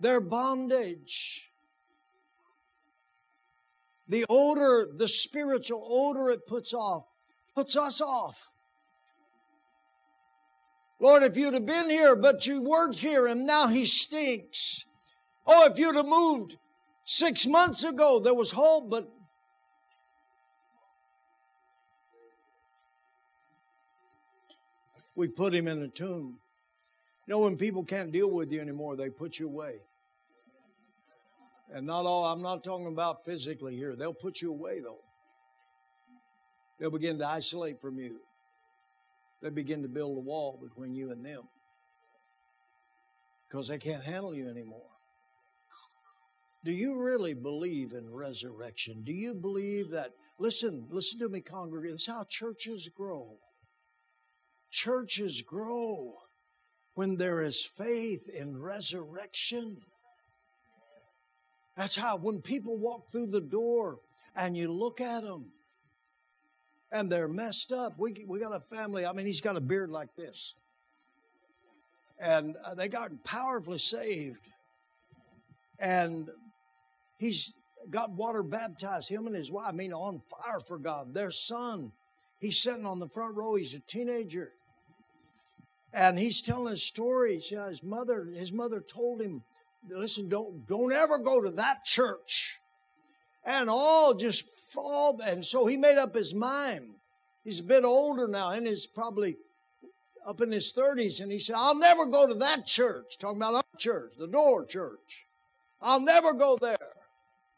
their 0.00 0.20
bondage, 0.20 1.51
the 4.08 4.24
odor, 4.28 4.88
the 4.94 5.08
spiritual 5.08 5.86
odor 5.88 6.30
it 6.30 6.46
puts 6.46 6.74
off, 6.74 7.04
puts 7.54 7.76
us 7.76 8.00
off. 8.00 8.48
Lord, 11.00 11.22
if 11.24 11.36
you'd 11.36 11.54
have 11.54 11.66
been 11.66 11.90
here, 11.90 12.14
but 12.14 12.46
you 12.46 12.62
weren't 12.62 12.96
here, 12.96 13.26
and 13.26 13.44
now 13.44 13.66
he 13.66 13.84
stinks. 13.84 14.84
Oh, 15.46 15.68
if 15.68 15.78
you'd 15.78 15.96
have 15.96 16.06
moved 16.06 16.56
six 17.04 17.46
months 17.46 17.82
ago, 17.82 18.20
there 18.20 18.34
was 18.34 18.52
hope, 18.52 18.88
but 18.88 19.08
we 25.16 25.26
put 25.26 25.54
him 25.54 25.66
in 25.66 25.82
a 25.82 25.88
tomb. 25.88 26.38
You 27.26 27.34
know, 27.34 27.40
when 27.40 27.56
people 27.56 27.84
can't 27.84 28.12
deal 28.12 28.32
with 28.32 28.52
you 28.52 28.60
anymore, 28.60 28.96
they 28.96 29.10
put 29.10 29.38
you 29.38 29.48
away. 29.48 29.80
And 31.74 31.86
not 31.86 32.04
all, 32.04 32.24
I'm 32.24 32.42
not 32.42 32.62
talking 32.62 32.86
about 32.86 33.24
physically 33.24 33.76
here. 33.76 33.96
They'll 33.96 34.12
put 34.12 34.42
you 34.42 34.50
away, 34.50 34.80
though. 34.80 35.00
They'll 36.78 36.90
begin 36.90 37.18
to 37.18 37.26
isolate 37.26 37.80
from 37.80 37.98
you. 37.98 38.18
They 39.42 39.50
begin 39.50 39.82
to 39.82 39.88
build 39.88 40.18
a 40.18 40.20
wall 40.20 40.58
between 40.62 40.94
you 40.94 41.10
and 41.10 41.24
them 41.24 41.42
because 43.48 43.68
they 43.68 43.78
can't 43.78 44.02
handle 44.02 44.34
you 44.34 44.48
anymore. 44.48 44.88
Do 46.64 46.72
you 46.72 47.02
really 47.02 47.34
believe 47.34 47.92
in 47.92 48.12
resurrection? 48.12 49.02
Do 49.04 49.12
you 49.12 49.34
believe 49.34 49.90
that? 49.90 50.10
Listen, 50.38 50.86
listen 50.90 51.18
to 51.20 51.28
me, 51.28 51.40
congregation. 51.40 51.94
This 51.94 52.02
is 52.02 52.14
how 52.14 52.24
churches 52.28 52.88
grow. 52.96 53.26
Churches 54.70 55.42
grow 55.42 56.14
when 56.94 57.16
there 57.16 57.42
is 57.42 57.64
faith 57.64 58.28
in 58.32 58.60
resurrection. 58.60 59.78
That's 61.76 61.96
how, 61.96 62.16
when 62.16 62.40
people 62.40 62.76
walk 62.76 63.08
through 63.10 63.28
the 63.28 63.40
door 63.40 64.00
and 64.36 64.56
you 64.56 64.70
look 64.70 65.00
at 65.00 65.22
them 65.22 65.46
and 66.90 67.10
they're 67.10 67.28
messed 67.28 67.72
up. 67.72 67.94
We, 67.98 68.24
we 68.28 68.38
got 68.38 68.54
a 68.54 68.60
family, 68.60 69.06
I 69.06 69.12
mean, 69.12 69.26
he's 69.26 69.40
got 69.40 69.56
a 69.56 69.60
beard 69.60 69.90
like 69.90 70.14
this. 70.16 70.54
And 72.20 72.56
uh, 72.64 72.74
they 72.74 72.88
got 72.88 73.24
powerfully 73.24 73.78
saved. 73.78 74.46
And 75.78 76.28
he's 77.18 77.54
got 77.90 78.10
water 78.10 78.42
baptized, 78.42 79.10
him 79.10 79.26
and 79.26 79.34
his 79.34 79.50
wife, 79.50 79.66
I 79.68 79.72
mean, 79.72 79.92
on 79.92 80.20
fire 80.30 80.60
for 80.60 80.78
God. 80.78 81.14
Their 81.14 81.30
son, 81.30 81.92
he's 82.40 82.62
sitting 82.62 82.86
on 82.86 82.98
the 82.98 83.08
front 83.08 83.34
row, 83.34 83.56
he's 83.56 83.74
a 83.74 83.80
teenager. 83.80 84.52
And 85.94 86.18
he's 86.18 86.40
telling 86.40 86.72
a 86.72 86.76
story. 86.76 87.34
His 87.34 87.82
mother, 87.82 88.24
his 88.24 88.52
mother 88.52 88.80
told 88.80 89.20
him, 89.20 89.42
listen, 89.88 90.28
don't, 90.28 90.66
don't 90.66 90.92
ever 90.92 91.18
go 91.18 91.40
to 91.42 91.50
that 91.50 91.84
church. 91.84 92.58
And 93.44 93.68
all 93.68 94.14
just 94.14 94.48
fall. 94.72 95.20
And 95.24 95.44
so 95.44 95.66
he 95.66 95.76
made 95.76 95.98
up 95.98 96.14
his 96.14 96.34
mind. 96.34 96.90
He's 97.44 97.60
a 97.60 97.64
bit 97.64 97.84
older 97.84 98.28
now 98.28 98.50
and 98.50 98.66
he's 98.66 98.86
probably 98.86 99.36
up 100.24 100.40
in 100.40 100.52
his 100.52 100.72
30s. 100.72 101.20
And 101.20 101.32
he 101.32 101.38
said, 101.38 101.56
I'll 101.58 101.78
never 101.78 102.06
go 102.06 102.26
to 102.26 102.34
that 102.34 102.66
church. 102.66 103.18
Talking 103.18 103.38
about 103.38 103.54
our 103.54 103.78
church, 103.78 104.12
the 104.16 104.28
door 104.28 104.64
church. 104.64 105.26
I'll 105.80 106.00
never 106.00 106.32
go 106.32 106.56
there. 106.60 106.76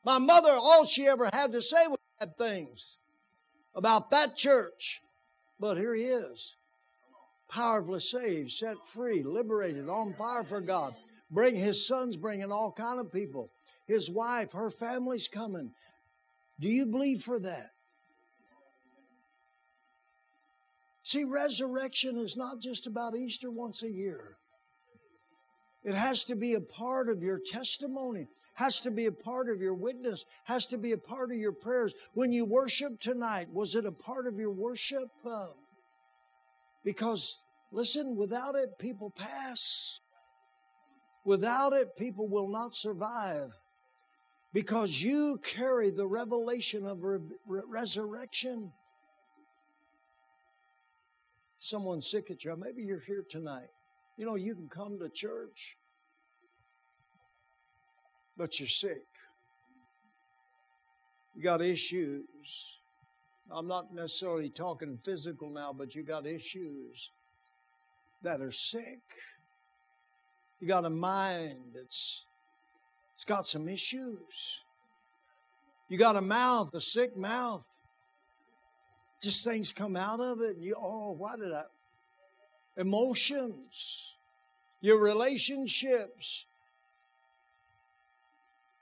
My 0.05 0.19
mother, 0.19 0.53
all 0.53 0.85
she 0.85 1.07
ever 1.07 1.29
had 1.33 1.53
to 1.53 1.63
say 1.63 1.87
was 1.87 1.99
bad 2.19 2.37
things 2.39 2.99
about 3.75 4.11
that 4.11 4.37
church. 4.37 5.03
But 5.61 5.77
here 5.77 5.95
he 5.95 6.05
is, 6.05 6.57
powerfully 7.49 8.01
saved, 8.01 8.51
set 8.51 8.77
free, 8.87 9.23
liberated, 9.23 9.89
on 9.89 10.15
fire 10.15 10.45
for 10.45 10.61
God. 10.61 10.95
Bring 11.35 11.57
his 11.57 11.85
son's 11.85 12.17
bringing 12.17 12.53
all 12.53 12.71
kind 12.71 13.01
of 13.01 13.13
people. 13.13 13.51
His 13.89 14.09
wife, 14.09 14.53
her 14.53 14.71
family's 14.71 15.27
coming. 15.27 15.73
Do 16.61 16.69
you 16.69 16.87
believe 16.87 17.23
for 17.23 17.41
that? 17.41 17.71
See, 21.03 21.25
resurrection 21.25 22.17
is 22.19 22.37
not 22.37 22.61
just 22.61 22.87
about 22.87 23.17
Easter 23.17 23.51
once 23.51 23.83
a 23.83 23.91
year. 23.91 24.37
It 25.83 25.97
has 25.97 26.25
to 26.27 26.37
be 26.37 26.55
a 26.55 26.61
part 26.61 27.09
of 27.09 27.21
your 27.21 27.41
testimony, 27.45 28.29
has 28.55 28.81
to 28.81 28.93
be 28.93 29.07
a 29.07 29.13
part 29.13 29.51
of 29.51 29.61
your 29.61 29.75
witness, 29.75 30.25
has 30.45 30.69
to 30.69 30.79
be 30.79 30.93
a 30.93 30.99
part 30.99 31.33
of 31.33 31.37
your 31.37 31.53
prayers. 31.53 31.95
When 32.15 32.33
you 32.33 32.45
worship 32.47 33.01
tonight, 33.01 33.49
was 33.53 33.75
it 33.75 33.85
a 33.85 33.93
part 33.93 34.27
of 34.27 34.39
your 34.39 34.53
worship? 34.53 35.09
Uh, 35.29 35.49
because, 36.85 37.45
listen, 37.73 38.17
without 38.17 38.55
it, 38.55 38.79
people 38.79 39.11
pass. 39.11 40.01
Without 41.25 41.73
it, 41.73 41.97
people 41.97 42.29
will 42.29 42.49
not 42.49 42.75
survive 42.75 43.51
because 44.53 45.03
you 45.03 45.39
carry 45.43 45.91
the 45.91 46.07
revelation 46.07 46.87
of 46.87 47.03
re- 47.03 47.19
resurrection. 47.47 48.73
Someone 51.59 52.01
sick 52.03 52.31
at 52.31 52.45
you. 52.45 52.57
Maybe 52.57 52.83
you're 52.83 53.01
here 53.01 53.25
tonight. 53.29 53.69
You 54.19 54.27
know, 54.27 54.37
you 54.37 54.55
can 54.55 54.69
come 54.69 54.99
to 54.99 55.09
church. 55.09 55.77
but 58.37 58.59
you're 58.59 58.69
sick. 58.69 59.07
You 61.35 61.43
got 61.43 61.63
issues. 61.63 62.81
I'm 63.51 63.67
not 63.69 63.95
necessarily 63.95 64.51
talking 64.51 64.97
physical 64.99 65.51
now, 65.51 65.73
but 65.73 65.95
you 65.95 66.05
got 66.05 66.27
issues 66.27 67.11
that 68.23 68.41
are 68.41 68.51
sick. 68.51 69.03
You 70.65 70.69
got 70.69 70.87
a 70.87 70.91
mind 70.91 71.75
that's 71.75 72.25
it's 73.13 73.27
got 73.27 73.47
some 73.47 73.69
issues. 73.69 74.65
You 75.91 75.99
got 75.99 76.17
a 76.17 76.23
mouth, 76.23 76.73
a 76.73 76.81
sick 76.81 77.19
mouth. 77.19 77.69
Just 79.21 79.45
things 79.45 79.73
come 79.73 79.95
out 79.95 80.21
of 80.21 80.41
it, 80.41 80.57
and 80.57 80.65
you, 80.65 80.75
oh, 80.75 81.13
why 81.19 81.37
did 81.37 81.53
I? 81.53 81.65
Emotions, 82.79 84.17
your 84.81 84.99
relationships, 85.03 86.47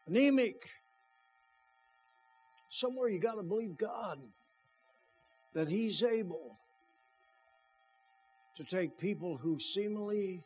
anemic. 0.07 0.63
Somewhere 2.69 3.09
you 3.09 3.19
got 3.19 3.39
to 3.39 3.43
believe 3.43 3.77
God 3.77 4.21
that 5.53 5.69
He's 5.69 6.05
able 6.05 6.59
to 8.55 8.63
take 8.63 8.97
people 8.97 9.37
who 9.39 9.59
seemingly 9.59 10.45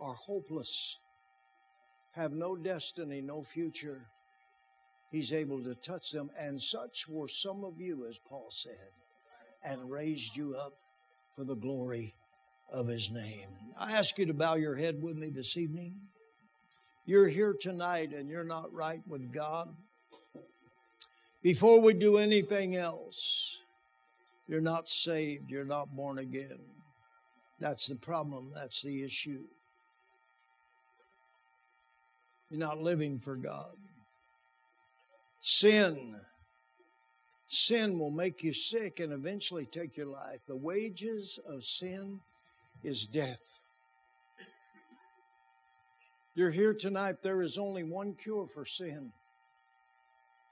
are 0.00 0.14
hopeless, 0.14 0.98
have 2.12 2.32
no 2.32 2.56
destiny, 2.56 3.20
no 3.20 3.42
future. 3.42 4.06
He's 5.10 5.32
able 5.32 5.62
to 5.64 5.74
touch 5.74 6.10
them, 6.10 6.30
and 6.38 6.60
such 6.60 7.08
were 7.08 7.28
some 7.28 7.64
of 7.64 7.80
you, 7.80 8.06
as 8.06 8.18
Paul 8.18 8.48
said, 8.50 8.90
and 9.64 9.90
raised 9.90 10.36
you 10.36 10.54
up 10.54 10.74
for 11.34 11.44
the 11.44 11.56
glory 11.56 12.14
of 12.70 12.88
His 12.88 13.10
name. 13.10 13.48
I 13.78 13.92
ask 13.92 14.18
you 14.18 14.26
to 14.26 14.34
bow 14.34 14.54
your 14.56 14.76
head 14.76 15.02
with 15.02 15.16
me 15.16 15.30
this 15.30 15.56
evening. 15.56 15.94
You're 17.06 17.28
here 17.28 17.54
tonight 17.58 18.12
and 18.12 18.28
you're 18.28 18.44
not 18.44 18.70
right 18.72 19.00
with 19.06 19.32
God. 19.32 19.74
Before 21.42 21.80
we 21.80 21.94
do 21.94 22.18
anything 22.18 22.76
else, 22.76 23.62
you're 24.46 24.60
not 24.60 24.88
saved, 24.88 25.50
you're 25.50 25.64
not 25.64 25.94
born 25.96 26.18
again. 26.18 26.58
That's 27.60 27.86
the 27.86 27.96
problem, 27.96 28.52
that's 28.54 28.82
the 28.82 29.02
issue. 29.02 29.44
You're 32.50 32.60
not 32.60 32.80
living 32.80 33.18
for 33.18 33.36
God. 33.36 33.76
Sin. 35.40 36.14
Sin 37.46 37.98
will 37.98 38.10
make 38.10 38.42
you 38.42 38.52
sick 38.52 39.00
and 39.00 39.12
eventually 39.12 39.66
take 39.66 39.96
your 39.96 40.06
life. 40.06 40.40
The 40.46 40.56
wages 40.56 41.38
of 41.46 41.64
sin 41.64 42.20
is 42.82 43.06
death. 43.06 43.62
You're 46.34 46.50
here 46.50 46.74
tonight, 46.74 47.16
there 47.22 47.42
is 47.42 47.58
only 47.58 47.82
one 47.82 48.14
cure 48.14 48.46
for 48.46 48.64
sin. 48.64 49.12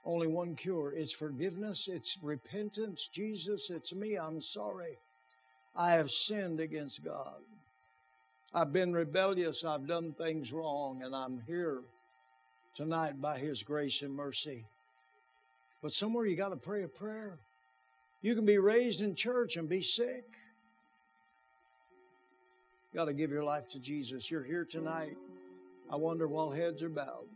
Only 0.03 0.27
one 0.27 0.55
cure. 0.55 0.93
It's 0.95 1.13
forgiveness, 1.13 1.87
it's 1.87 2.17
repentance. 2.21 3.07
Jesus, 3.07 3.69
it's 3.69 3.93
me. 3.93 4.15
I'm 4.15 4.41
sorry. 4.41 4.99
I 5.75 5.91
have 5.91 6.09
sinned 6.09 6.59
against 6.59 7.03
God. 7.03 7.41
I've 8.57 8.73
been 8.73 8.91
rebellious. 8.91 9.63
I've 9.63 9.85
done 9.85 10.13
things 10.13 10.51
wrong, 10.51 11.03
and 11.03 11.15
I'm 11.15 11.43
here 11.45 11.83
tonight 12.73 13.21
by 13.21 13.37
His 13.37 13.61
grace 13.61 14.01
and 14.01 14.11
mercy. 14.11 14.65
But 15.83 15.91
somewhere 15.91 16.25
you 16.25 16.35
got 16.35 16.49
to 16.49 16.55
pray 16.55 16.81
a 16.81 16.87
prayer. 16.87 17.37
You 18.23 18.33
can 18.33 18.47
be 18.47 18.57
raised 18.57 19.01
in 19.01 19.13
church 19.13 19.57
and 19.57 19.69
be 19.69 19.83
sick. 19.83 20.25
You 22.91 22.97
got 22.97 23.05
to 23.05 23.13
give 23.13 23.29
your 23.29 23.43
life 23.43 23.67
to 23.69 23.79
Jesus. 23.79 24.31
You're 24.31 24.43
here 24.43 24.65
tonight. 24.65 25.17
I 25.91 25.95
wonder 25.95 26.27
while 26.27 26.49
heads 26.49 26.81
are 26.81 26.89
bowed. 26.89 27.29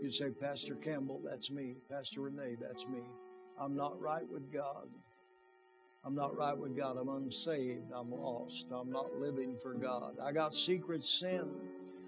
You'd 0.00 0.14
say, 0.14 0.30
Pastor 0.30 0.76
Campbell, 0.76 1.20
that's 1.22 1.50
me. 1.50 1.76
Pastor 1.90 2.22
Renee, 2.22 2.56
that's 2.58 2.88
me. 2.88 3.02
I'm 3.60 3.76
not 3.76 4.00
right 4.00 4.26
with 4.30 4.50
God. 4.50 4.88
I'm 6.06 6.14
not 6.14 6.36
right 6.36 6.56
with 6.56 6.76
God. 6.76 6.96
I'm 6.98 7.08
unsaved. 7.08 7.90
I'm 7.94 8.10
lost. 8.10 8.66
I'm 8.70 8.90
not 8.90 9.18
living 9.18 9.56
for 9.56 9.72
God. 9.72 10.16
I 10.22 10.32
got 10.32 10.52
secret 10.54 11.02
sin. 11.02 11.50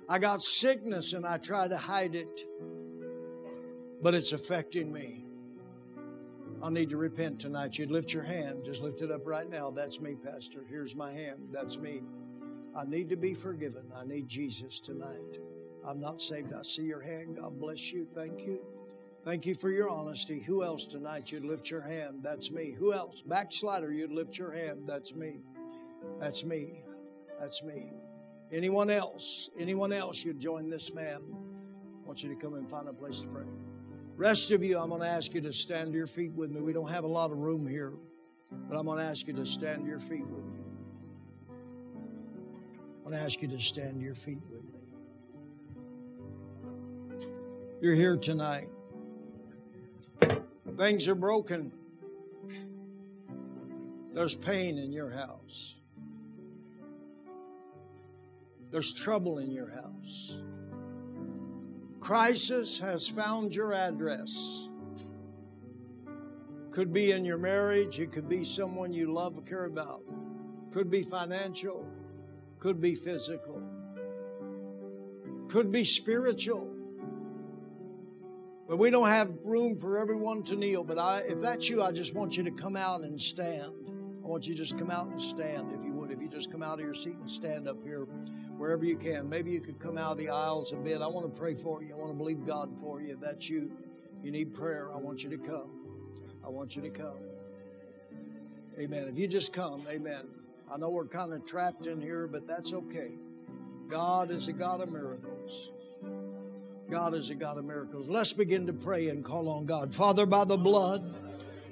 I 0.09 0.19
got 0.19 0.43
sickness 0.43 1.15
and 1.15 1.27
I 1.27 1.39
try 1.39 1.67
to 1.67 1.77
hide 1.77 2.15
it, 2.15 2.43
but 4.03 4.15
it's 4.15 4.33
affecting 4.33 4.93
me. 4.93 5.25
I 6.63 6.71
need 6.71 6.91
to 6.91 6.97
repent 6.97 7.41
tonight. 7.41 7.79
You'd 7.79 7.91
lift 7.91 8.13
your 8.13 8.23
hand. 8.23 8.65
Just 8.65 8.83
lift 8.83 9.03
it 9.03 9.11
up 9.11 9.27
right 9.27 9.49
now. 9.49 9.71
That's 9.71 10.01
me, 10.01 10.15
Pastor. 10.15 10.65
Here's 10.69 10.95
my 10.95 11.13
hand. 11.13 11.49
That's 11.51 11.79
me. 11.79 12.03
I 12.77 12.85
need 12.85 13.09
to 13.09 13.17
be 13.17 13.35
forgiven. 13.35 13.85
I 13.95 14.05
need 14.05 14.29
Jesus 14.29 14.81
tonight. 14.81 15.39
I'm 15.87 16.01
not 16.01 16.21
saved. 16.21 16.53
I 16.53 16.63
see 16.63 16.83
your 16.83 17.01
hand. 17.01 17.37
God 17.37 17.59
bless 17.59 17.93
you. 17.93 18.05
Thank 18.05 18.43
you. 18.43 18.61
Thank 19.27 19.45
you 19.45 19.55
for 19.57 19.71
your 19.71 19.91
honesty. 19.91 20.39
Who 20.39 20.63
else 20.63 20.87
tonight 20.87 21.33
you'd 21.33 21.45
lift 21.45 21.69
your 21.69 21.81
hand? 21.81 22.21
That's 22.23 22.53
me. 22.53 22.71
Who 22.79 22.93
else? 22.93 23.25
Backslider, 23.29 23.91
you'd 23.91 24.13
lift 24.13 24.39
your 24.39 24.53
hand. 24.53 24.85
That's 24.87 25.17
me. 25.17 25.41
That's 26.21 26.45
me. 26.45 26.79
That's 27.41 27.65
me. 27.65 27.91
Anyone 28.53 28.89
else? 28.89 29.51
Anyone 29.59 29.93
else 29.93 30.25
you'd 30.25 30.39
join 30.39 30.71
this 30.71 30.95
man? 30.95 31.23
I 31.25 32.07
want 32.07 32.23
you 32.23 32.29
to 32.29 32.37
come 32.37 32.55
and 32.55 32.71
find 32.71 32.87
a 32.89 32.93
place 32.93 33.19
to 33.19 33.27
pray. 33.27 33.47
Rest 34.17 34.53
of 34.53 34.63
you, 34.63 34.79
I'm 34.79 34.91
going 34.91 35.01
to 35.01 35.09
ask 35.09 35.35
you 35.35 35.41
to 35.41 35.53
stand 35.53 35.91
to 35.91 35.99
your 35.99 36.07
feet 36.07 36.31
with 36.31 36.53
me. 36.53 36.61
We 36.61 36.73
don't 36.73 36.93
have 36.93 37.03
a 37.03 37.09
lot 37.09 37.33
of 37.33 37.39
room 37.39 37.67
here, 37.67 37.95
but 38.69 38.79
I'm 38.79 38.87
going 38.87 38.99
to 38.99 39.05
ask 39.05 39.27
you 39.27 39.35
to 39.35 39.45
stand 39.45 39.83
to 39.83 39.89
your 39.89 39.99
feet 39.99 40.25
with 40.25 40.45
me. 40.45 40.61
I'm 43.05 43.11
going 43.11 43.19
to 43.19 43.25
ask 43.25 43.43
you 43.43 43.49
to 43.49 43.59
stand 43.59 43.99
to 43.99 44.05
your 44.05 44.15
feet 44.15 44.39
with 44.49 44.63
me. 44.63 44.71
You're 47.81 47.97
here 47.97 48.17
tonight. 48.17 48.69
Things 50.75 51.09
are 51.09 51.15
broken. 51.15 51.73
There's 54.13 54.35
pain 54.35 54.79
in 54.79 54.93
your 54.93 55.11
house. 55.11 55.79
There's 58.71 58.93
trouble 58.93 59.39
in 59.39 59.51
your 59.51 59.71
house. 59.71 60.43
Crisis 62.01 62.79
has 62.79 63.09
found 63.09 63.55
your 63.55 63.73
address. 63.73 64.71
Could 66.71 66.93
be 66.93 67.13
in 67.13 67.25
your 67.25 67.39
marriage, 67.39 68.01
it 68.01 68.13
could 68.13 68.29
be 68.29 68.45
someone 68.45 68.93
you 68.93 69.13
love 69.13 69.39
or 69.39 69.43
care 69.43 69.65
about, 69.65 70.03
could 70.73 70.91
be 70.91 71.03
financial, 71.03 71.87
could 72.59 72.81
be 72.81 72.95
physical, 72.95 73.63
could 75.49 75.73
be 75.73 75.85
spiritual. 75.85 76.76
But 78.69 78.79
we 78.79 78.91
don't 78.91 79.09
have 79.09 79.45
room 79.45 79.77
for 79.77 79.99
everyone 79.99 80.43
to 80.45 80.57
kneel. 80.57 80.83
But 80.83 80.99
I, 80.99 81.21
if 81.21 81.41
that's 81.41 81.69
you, 81.69 81.83
I 81.83 81.93
just 81.93 82.15
want 82.15 82.37
you 82.37 82.43
to 82.45 82.51
come 82.51 82.77
out 82.77 83.03
and 83.03 83.21
stand. 83.21 83.73
I 84.25 84.27
want 84.27 84.49
you 84.49 84.55
to 84.55 84.59
just 84.59 84.77
come 84.77 84.91
out 84.91 85.07
and 85.07 85.23
stand, 85.23 85.73
if 85.73 85.85
you 85.85 85.93
would. 85.93 86.11
If 86.11 86.21
you 86.21 86.29
just 86.29 86.51
come 86.51 86.63
out 86.63 86.81
of 86.81 86.85
your 86.85 86.95
seat 86.95 87.15
and 87.15 87.31
stand 87.31 87.69
up 87.69 87.77
here, 87.85 88.07
wherever 88.57 88.85
you 88.85 88.97
can. 88.97 89.29
Maybe 89.29 89.53
you 89.53 89.61
could 89.61 89.79
come 89.79 89.97
out 89.97 90.13
of 90.13 90.19
the 90.19 90.31
aisles 90.31 90.73
a 90.73 90.77
bit. 90.77 91.01
I 91.01 91.07
want 91.07 91.33
to 91.33 91.39
pray 91.39 91.55
for 91.55 91.83
you. 91.83 91.95
I 91.95 91.97
want 91.97 92.11
to 92.11 92.17
believe 92.17 92.45
God 92.45 92.77
for 92.79 93.01
you. 93.01 93.13
If 93.13 93.21
that's 93.21 93.49
you, 93.49 93.71
you 94.23 94.33
need 94.33 94.53
prayer. 94.53 94.93
I 94.93 94.97
want 94.97 95.23
you 95.23 95.31
to 95.31 95.39
come. 95.39 95.71
I 96.45 96.49
want 96.49 96.75
you 96.75 96.83
to 96.83 96.91
come. 96.91 97.19
Amen. 98.81 99.07
If 99.09 99.17
you 99.17 99.29
just 99.29 99.53
come, 99.53 99.83
amen. 99.89 100.27
I 100.71 100.77
know 100.77 100.91
we're 100.91 101.07
kind 101.07 101.33
of 101.33 101.45
trapped 101.45 101.87
in 101.87 102.01
here, 102.01 102.27
but 102.27 102.47
that's 102.47 102.73
okay. 102.73 103.17
God 103.87 104.33
is 104.33 104.49
a 104.49 104.53
God 104.53 104.81
of 104.81 104.91
miracles. 104.91 105.73
God 106.91 107.15
is 107.15 107.31
a 107.31 107.35
God 107.35 107.59
of 107.59 107.65
miracles. 107.65 108.09
Let's 108.09 108.33
begin 108.33 108.67
to 108.69 108.73
pray 108.73 109.09
and 109.09 109.25
call 109.25 109.49
on 109.49 109.67
God. 109.67 109.93
Father, 109.93 110.25
by 110.25 110.45
the 110.45 110.57
blood. 110.57 111.03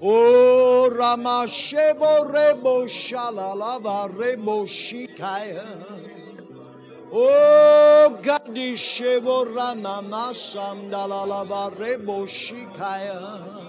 Oh, 0.03 0.91
Ramashebo 0.93 2.32
Rebo 2.32 2.84
Shalalava 2.86 4.11
Rebo 4.12 4.66
Shikaya. 4.66 5.64
Oh, 7.12 8.18
Gadishebo 8.20 9.55
Ramamasam 9.55 10.91
Dalalava 10.91 11.72
Rebo 11.76 12.26
Shikaya. 12.26 13.62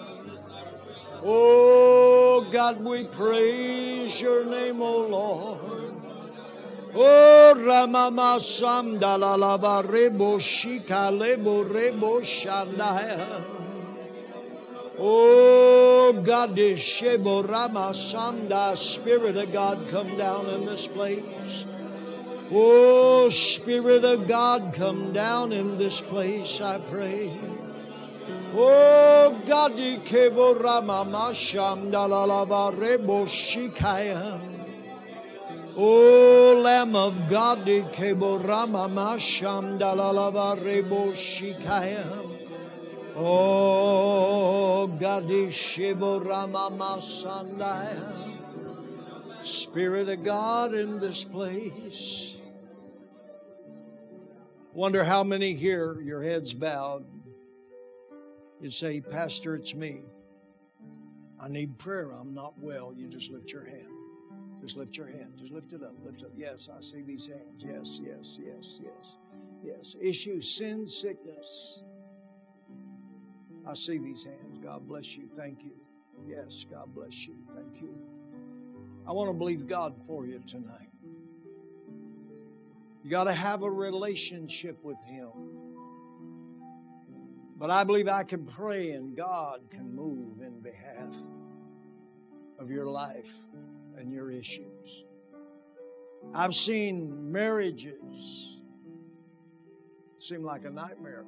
Oh, 1.24 2.48
God, 2.52 2.84
we 2.84 3.04
praise 3.04 4.20
your 4.20 4.46
name, 4.46 4.82
O 4.82 5.08
Lord. 5.08 5.85
Oh. 6.98 7.54
Oh, 14.98 16.22
God, 16.26 16.50
Shebo 16.52 17.50
Rama 17.50 17.92
Samda, 17.92 18.78
Spirit 18.78 19.36
of 19.36 19.52
God, 19.52 19.90
come 19.90 20.16
down 20.16 20.48
in 20.48 20.64
this 20.64 20.88
place. 20.88 21.66
Oh, 22.52 23.28
Spirit 23.30 24.06
of 24.06 24.26
God, 24.26 24.74
come 24.74 25.12
down 25.12 25.52
in 25.52 25.78
this 25.78 26.00
place, 26.00 26.62
I 26.62 26.78
pray. 26.78 27.30
Oh, 28.54 29.42
God, 29.46 29.74
Kebo 29.74 30.64
Rama 30.64 31.06
Masham 31.10 31.92
Dalalava 31.92 32.74
Rebo 32.74 33.26
Shikaya. 33.26 34.55
O 35.78 36.62
Lamb 36.64 36.96
of 36.96 37.30
God. 37.30 37.68
Oh, 43.18 44.88
God. 44.88 45.30
Spirit 49.42 50.10
of 50.10 50.24
God 50.24 50.74
in 50.74 51.00
this 51.00 51.26
place. 51.26 52.42
Wonder 54.74 55.04
how 55.04 55.24
many 55.24 55.54
here, 55.54 56.00
your 56.02 56.22
heads 56.22 56.54
bowed, 56.54 57.06
you'd 58.60 58.74
say, 58.74 59.00
Pastor, 59.02 59.56
it's 59.56 59.74
me. 59.74 60.04
I 61.40 61.48
need 61.48 61.78
prayer. 61.78 62.12
I'm 62.12 62.34
not 62.34 62.54
well. 62.60 62.94
You 62.96 63.08
just 63.08 63.32
lift 63.32 63.52
your 63.52 63.66
hand. 63.66 63.95
Just 64.66 64.78
lift 64.78 64.98
your 64.98 65.06
hand. 65.06 65.34
Just 65.38 65.52
lift 65.52 65.74
it 65.74 65.84
up. 65.84 65.94
Lift 66.04 66.24
up. 66.24 66.32
Yes, 66.36 66.70
I 66.76 66.82
see 66.82 67.04
these 67.04 67.28
hands. 67.28 67.64
Yes, 67.64 68.02
yes, 68.04 68.40
yes, 68.44 68.82
yes. 68.84 69.18
Yes. 69.64 69.96
Issue, 70.02 70.42
sin, 70.42 70.88
sickness. 70.88 71.84
I 73.64 73.76
see 73.76 74.00
these 74.00 74.24
hands. 74.24 74.58
God 74.58 74.88
bless 74.88 75.16
you. 75.16 75.28
Thank 75.28 75.64
you. 75.64 75.74
Yes, 76.26 76.66
God 76.68 76.96
bless 76.96 77.28
you. 77.28 77.36
Thank 77.56 77.80
you. 77.80 77.96
I 79.08 79.12
want 79.12 79.30
to 79.30 79.36
believe 79.36 79.68
God 79.68 80.02
for 80.08 80.26
you 80.26 80.42
tonight. 80.48 80.90
You 83.04 83.12
got 83.12 83.26
to 83.26 83.34
have 83.34 83.62
a 83.62 83.70
relationship 83.70 84.84
with 84.84 84.98
Him. 85.04 85.30
But 87.56 87.70
I 87.70 87.84
believe 87.84 88.08
I 88.08 88.24
can 88.24 88.48
pray 88.48 88.94
and 88.94 89.16
God 89.16 89.70
can 89.70 89.96
move 89.96 90.42
in 90.42 90.60
behalf 90.60 91.16
of 92.58 92.72
your 92.72 92.88
life 92.88 93.36
and 93.98 94.12
your 94.12 94.32
issues. 94.32 95.06
I've 96.34 96.54
seen 96.54 97.32
marriages 97.32 98.62
seem 100.20 100.44
like 100.44 100.66
a 100.66 100.70
nightmare. 100.70 101.26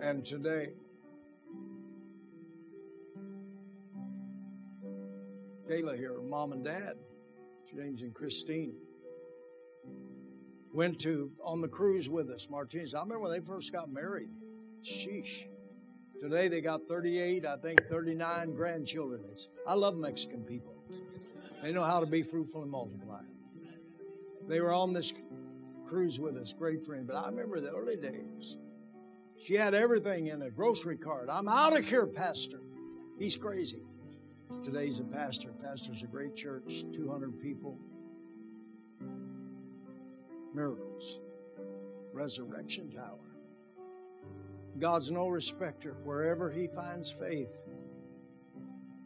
And 0.00 0.24
today, 0.24 0.68
Kayla 5.68 5.96
here, 5.96 6.20
mom 6.22 6.52
and 6.52 6.64
dad, 6.64 6.94
James 7.74 8.02
and 8.02 8.14
Christine, 8.14 8.74
went 10.72 11.00
to 11.00 11.32
on 11.44 11.60
the 11.60 11.68
cruise 11.68 12.08
with 12.08 12.30
us, 12.30 12.48
Martinez. 12.48 12.94
I 12.94 13.00
remember 13.00 13.20
when 13.20 13.32
they 13.32 13.44
first 13.44 13.72
got 13.72 13.90
married. 13.92 14.30
Sheesh. 14.82 15.48
Today 16.20 16.48
they 16.48 16.60
got 16.60 16.88
38, 16.88 17.46
I 17.46 17.56
think 17.56 17.84
39 17.84 18.54
grandchildren. 18.54 19.22
I 19.66 19.74
love 19.74 19.96
Mexican 19.96 20.42
people. 20.42 20.74
They 21.62 21.72
know 21.72 21.84
how 21.84 22.00
to 22.00 22.06
be 22.06 22.22
fruitful 22.22 22.62
and 22.62 22.70
multiply. 22.70 23.20
They 24.48 24.60
were 24.60 24.72
on 24.72 24.92
this 24.92 25.14
cruise 25.86 26.18
with 26.18 26.36
us, 26.36 26.52
great 26.52 26.82
friend. 26.82 27.06
But 27.06 27.16
I 27.16 27.28
remember 27.28 27.60
the 27.60 27.70
early 27.70 27.96
days. 27.96 28.56
She 29.40 29.54
had 29.54 29.74
everything 29.74 30.26
in 30.26 30.42
a 30.42 30.50
grocery 30.50 30.96
cart. 30.96 31.28
I'm 31.30 31.48
out 31.48 31.78
of 31.78 31.88
here, 31.88 32.06
Pastor. 32.06 32.60
He's 33.18 33.36
crazy. 33.36 33.82
Today's 34.64 34.98
a 34.98 35.04
pastor. 35.04 35.52
Pastor's 35.62 36.02
a 36.02 36.06
great 36.08 36.34
church, 36.34 36.84
200 36.92 37.40
people. 37.40 37.78
Miracles, 40.52 41.20
resurrection 42.12 42.90
power. 42.90 43.27
God's 44.78 45.10
no 45.10 45.28
respecter. 45.28 45.96
Wherever 46.04 46.50
He 46.50 46.68
finds 46.68 47.10
faith, 47.10 47.66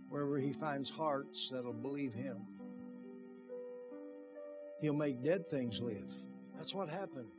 wherever 0.08 0.38
He 0.38 0.52
finds 0.52 0.90
hearts 0.90 1.50
that'll 1.50 1.72
believe 1.72 2.12
Him, 2.12 2.38
He'll 4.80 4.94
make 4.94 5.22
dead 5.22 5.46
things 5.48 5.80
live. 5.80 6.12
That's 6.56 6.74
what 6.74 6.88
happened. 6.88 7.30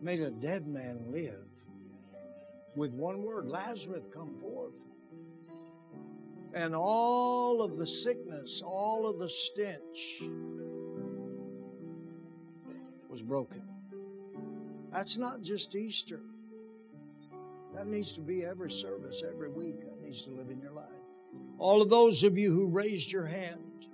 Made 0.00 0.20
a 0.20 0.30
dead 0.30 0.66
man 0.66 1.04
live. 1.08 1.46
With 2.74 2.94
one 2.94 3.22
word, 3.22 3.48
Lazarus 3.48 4.06
come 4.12 4.34
forth. 4.36 4.76
And 6.54 6.74
all 6.74 7.62
of 7.62 7.76
the 7.76 7.86
sickness, 7.86 8.62
all 8.64 9.08
of 9.08 9.18
the 9.18 9.28
stench 9.28 10.22
was 13.08 13.22
broken. 13.22 13.62
That's 14.92 15.18
not 15.18 15.42
just 15.42 15.76
Easter. 15.76 16.20
That 17.74 17.86
needs 17.86 18.12
to 18.12 18.20
be 18.20 18.44
every 18.44 18.70
service, 18.70 19.22
every 19.26 19.48
week. 19.48 19.80
That 19.80 20.02
needs 20.02 20.22
to 20.22 20.30
live 20.30 20.50
in 20.50 20.60
your 20.60 20.72
life. 20.72 20.86
All 21.58 21.82
of 21.82 21.90
those 21.90 22.24
of 22.24 22.36
you 22.36 22.52
who 22.52 22.66
raised 22.66 23.12
your 23.12 23.26
hand, 23.26 23.86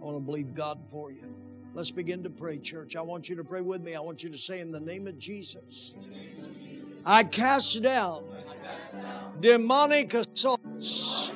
I 0.00 0.04
want 0.04 0.16
to 0.16 0.20
believe 0.20 0.54
God 0.54 0.80
for 0.88 1.10
you. 1.10 1.34
Let's 1.72 1.90
begin 1.90 2.22
to 2.22 2.30
pray, 2.30 2.58
church. 2.58 2.94
I 2.94 3.00
want 3.00 3.28
you 3.28 3.36
to 3.36 3.44
pray 3.44 3.60
with 3.60 3.82
me. 3.82 3.94
I 3.96 4.00
want 4.00 4.22
you 4.22 4.30
to 4.30 4.38
say, 4.38 4.60
In 4.60 4.70
the 4.70 4.80
name 4.80 5.06
of 5.06 5.18
Jesus, 5.18 5.94
I 7.04 7.24
cast 7.24 7.82
down 7.82 8.24
demonic 9.40 10.14
assaults, 10.14 11.32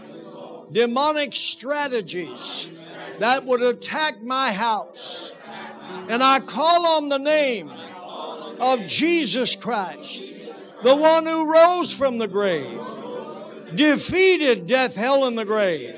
demonic 0.72 1.34
strategies 1.34 2.90
that 3.18 3.44
would 3.44 3.62
attack 3.62 4.22
my 4.22 4.52
house. 4.52 5.34
And 6.08 6.22
I 6.22 6.40
call 6.40 6.86
on 6.86 7.08
the 7.08 7.18
name 7.18 7.70
of 8.60 8.86
Jesus 8.86 9.56
Christ, 9.56 10.37
the 10.82 10.94
one 10.94 11.26
who 11.26 11.52
rose 11.52 11.92
from 11.92 12.18
the 12.18 12.28
grave, 12.28 12.80
defeated 13.74 14.66
death, 14.66 14.94
hell, 14.94 15.26
and 15.26 15.36
the 15.36 15.44
grave, 15.44 15.94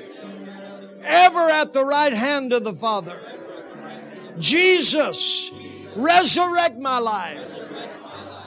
ever 1.03 1.49
at 1.49 1.73
the 1.73 1.83
right 1.83 2.13
hand 2.13 2.53
of 2.53 2.63
the 2.63 2.73
Father. 2.73 3.19
Jesus, 4.39 5.51
resurrect 5.95 6.77
my 6.79 6.99
life. 6.99 7.57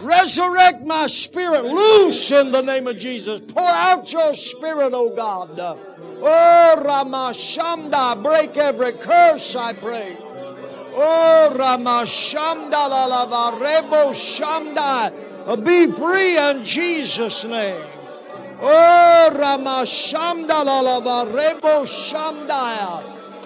Resurrect 0.00 0.86
my 0.86 1.06
spirit. 1.06 1.64
Loose 1.64 2.30
in 2.30 2.50
the 2.50 2.60
name 2.62 2.86
of 2.86 2.98
Jesus. 2.98 3.40
Pour 3.40 3.62
out 3.62 4.12
your 4.12 4.34
spirit, 4.34 4.90
oh 4.92 5.10
God. 5.14 5.50
Oh, 5.56 6.82
Ramashanda, 6.84 8.22
break 8.22 8.56
every 8.56 8.92
curse, 8.92 9.56
I 9.56 9.72
pray. 9.72 10.16
Oh, 10.96 11.56
Ramashanda 11.58 12.70
la 12.70 13.06
la 13.06 13.50
rebo 13.52 14.12
shamda. 14.12 15.23
Uh, 15.46 15.56
be 15.56 15.92
free 15.92 16.38
in 16.38 16.64
Jesus' 16.64 17.44
name. 17.44 17.82
Oh, 18.62 19.28
la 19.36 19.56
rebo. 21.26 21.84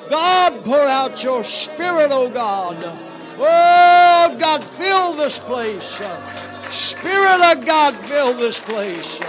God, 0.08 0.64
pour 0.64 0.76
out 0.76 1.24
your 1.24 1.42
spirit, 1.42 2.08
oh 2.12 2.30
God. 2.30 2.76
Oh, 3.40 4.36
God, 4.38 4.62
fill 4.62 5.12
this 5.14 5.40
place. 5.40 6.00
Spirit 6.70 7.56
of 7.56 7.66
God, 7.66 7.94
fill 7.96 8.32
this 8.34 8.60
place. 8.60 9.20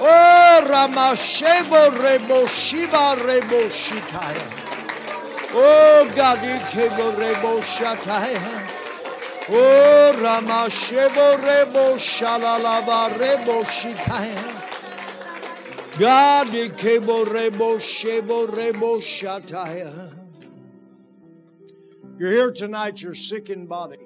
Oh, 0.00 0.60
Ramashebo 0.68 1.90
Rebo 1.98 2.46
Shiva 2.48 3.16
Rebo 3.24 3.68
Shitaya. 3.70 4.66
Oh, 5.54 6.12
God, 6.14 6.38
Ikebo 6.38 7.16
Rebo 7.16 7.60
Shataya. 7.62 8.77
Oh, 9.50 10.12
Ramashebo 10.14 11.36
Rebo 11.38 11.96
Shalalava 11.96 13.08
Rebo 13.16 13.64
Shitaya. 13.64 14.58
God, 15.98 16.48
Ikebo 16.48 17.24
Rebo 17.24 17.78
Shebo 17.78 18.46
Rebo 18.48 18.98
Shataya. 18.98 20.14
You're 22.18 22.30
here 22.30 22.50
tonight, 22.52 23.00
you're 23.00 23.14
sick 23.14 23.48
in 23.48 23.66
body. 23.66 23.96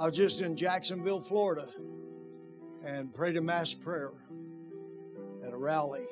I 0.00 0.06
was 0.06 0.16
just 0.16 0.42
in 0.42 0.56
Jacksonville, 0.56 1.20
Florida, 1.20 1.68
and 2.84 3.14
prayed 3.14 3.36
a 3.36 3.42
mass 3.42 3.74
prayer 3.74 4.10
at 5.46 5.52
a 5.52 5.56
rally. 5.56 6.06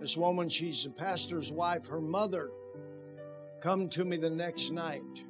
This 0.00 0.16
woman, 0.16 0.48
she's 0.48 0.86
a 0.86 0.90
pastor's 0.90 1.52
wife. 1.52 1.88
Her 1.88 2.00
mother 2.00 2.50
come 3.60 3.90
to 3.90 4.04
me 4.06 4.16
the 4.16 4.30
next 4.30 4.70
night. 4.70 5.24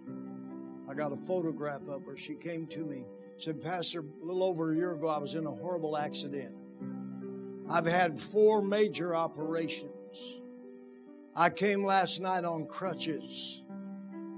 I 0.90 0.94
got 0.94 1.12
a 1.12 1.16
photograph 1.16 1.86
of 1.88 2.04
her. 2.06 2.16
She 2.16 2.34
came 2.34 2.66
to 2.68 2.84
me, 2.84 3.04
said, 3.36 3.62
Pastor, 3.62 4.00
a 4.00 4.24
little 4.24 4.42
over 4.42 4.72
a 4.72 4.76
year 4.76 4.90
ago, 4.92 5.06
I 5.06 5.18
was 5.18 5.36
in 5.36 5.46
a 5.46 5.50
horrible 5.50 5.96
accident. 5.96 6.52
I've 7.70 7.86
had 7.86 8.18
four 8.18 8.60
major 8.60 9.14
operations. 9.14 10.40
I 11.36 11.50
came 11.50 11.84
last 11.84 12.20
night 12.20 12.44
on 12.44 12.66
crutches, 12.66 13.62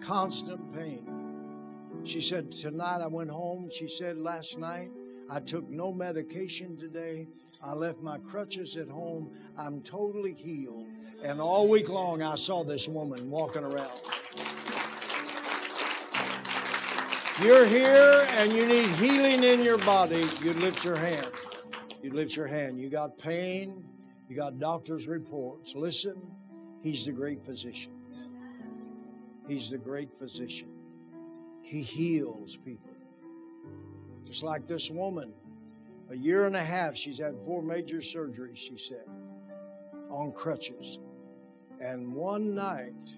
constant 0.03 0.74
pain. 0.74 1.09
She 2.05 2.20
said, 2.20 2.53
Tonight 2.53 3.00
I 3.00 3.07
went 3.07 3.30
home. 3.30 3.70
She 3.70 3.88
said, 3.88 4.18
Last 4.18 4.59
night 4.59 4.90
I 5.30 5.40
took 5.40 5.70
no 5.70 5.90
medication 5.90 6.76
today. 6.76 7.28
I 7.62 7.72
left 7.72 8.03
my 8.03 8.18
crutches 8.18 8.76
at 8.76 8.88
home. 8.88 9.30
I'm 9.57 9.80
totally 9.80 10.34
healed. 10.34 10.86
And 11.24 11.40
all 11.40 11.66
week 11.66 11.88
long 11.88 12.20
I 12.20 12.34
saw 12.34 12.62
this 12.62 12.88
woman 12.88 13.30
walking 13.30 13.64
around. 13.64 14.00
You're 17.45 17.66
here 17.66 18.26
and 18.34 18.53
you 18.53 18.66
need 18.66 18.86
healing 18.86 19.43
in 19.43 19.64
your 19.64 19.78
body, 19.78 20.24
you 20.43 20.53
lift 20.53 20.84
your 20.84 20.95
hand. 20.95 21.26
You 22.01 22.12
lift 22.12 22.36
your 22.36 22.47
hand. 22.47 22.78
You 22.80 22.88
got 22.88 23.18
pain, 23.18 23.84
you 24.28 24.36
got 24.36 24.61
doctor's 24.61 25.09
reports. 25.09 25.74
Listen, 25.74 26.22
he's 26.82 27.05
the 27.05 27.11
great 27.11 27.43
physician. 27.43 27.93
He's 29.49 29.70
the 29.70 29.78
great 29.78 30.16
physician. 30.16 30.68
He 31.62 31.82
heals 31.82 32.57
people. 32.57 32.93
Just 34.24 34.45
like 34.45 34.68
this 34.68 34.88
woman, 34.88 35.32
a 36.11 36.16
year 36.16 36.45
and 36.45 36.55
a 36.55 36.62
half, 36.62 36.97
she's 36.97 37.18
had 37.18 37.36
four 37.43 37.61
major 37.61 37.99
surgeries, 37.99 38.57
she 38.57 38.76
said, 38.78 39.05
on 40.11 40.30
crutches. 40.30 41.01
And 41.80 42.14
one 42.14 42.55
night, 42.55 43.16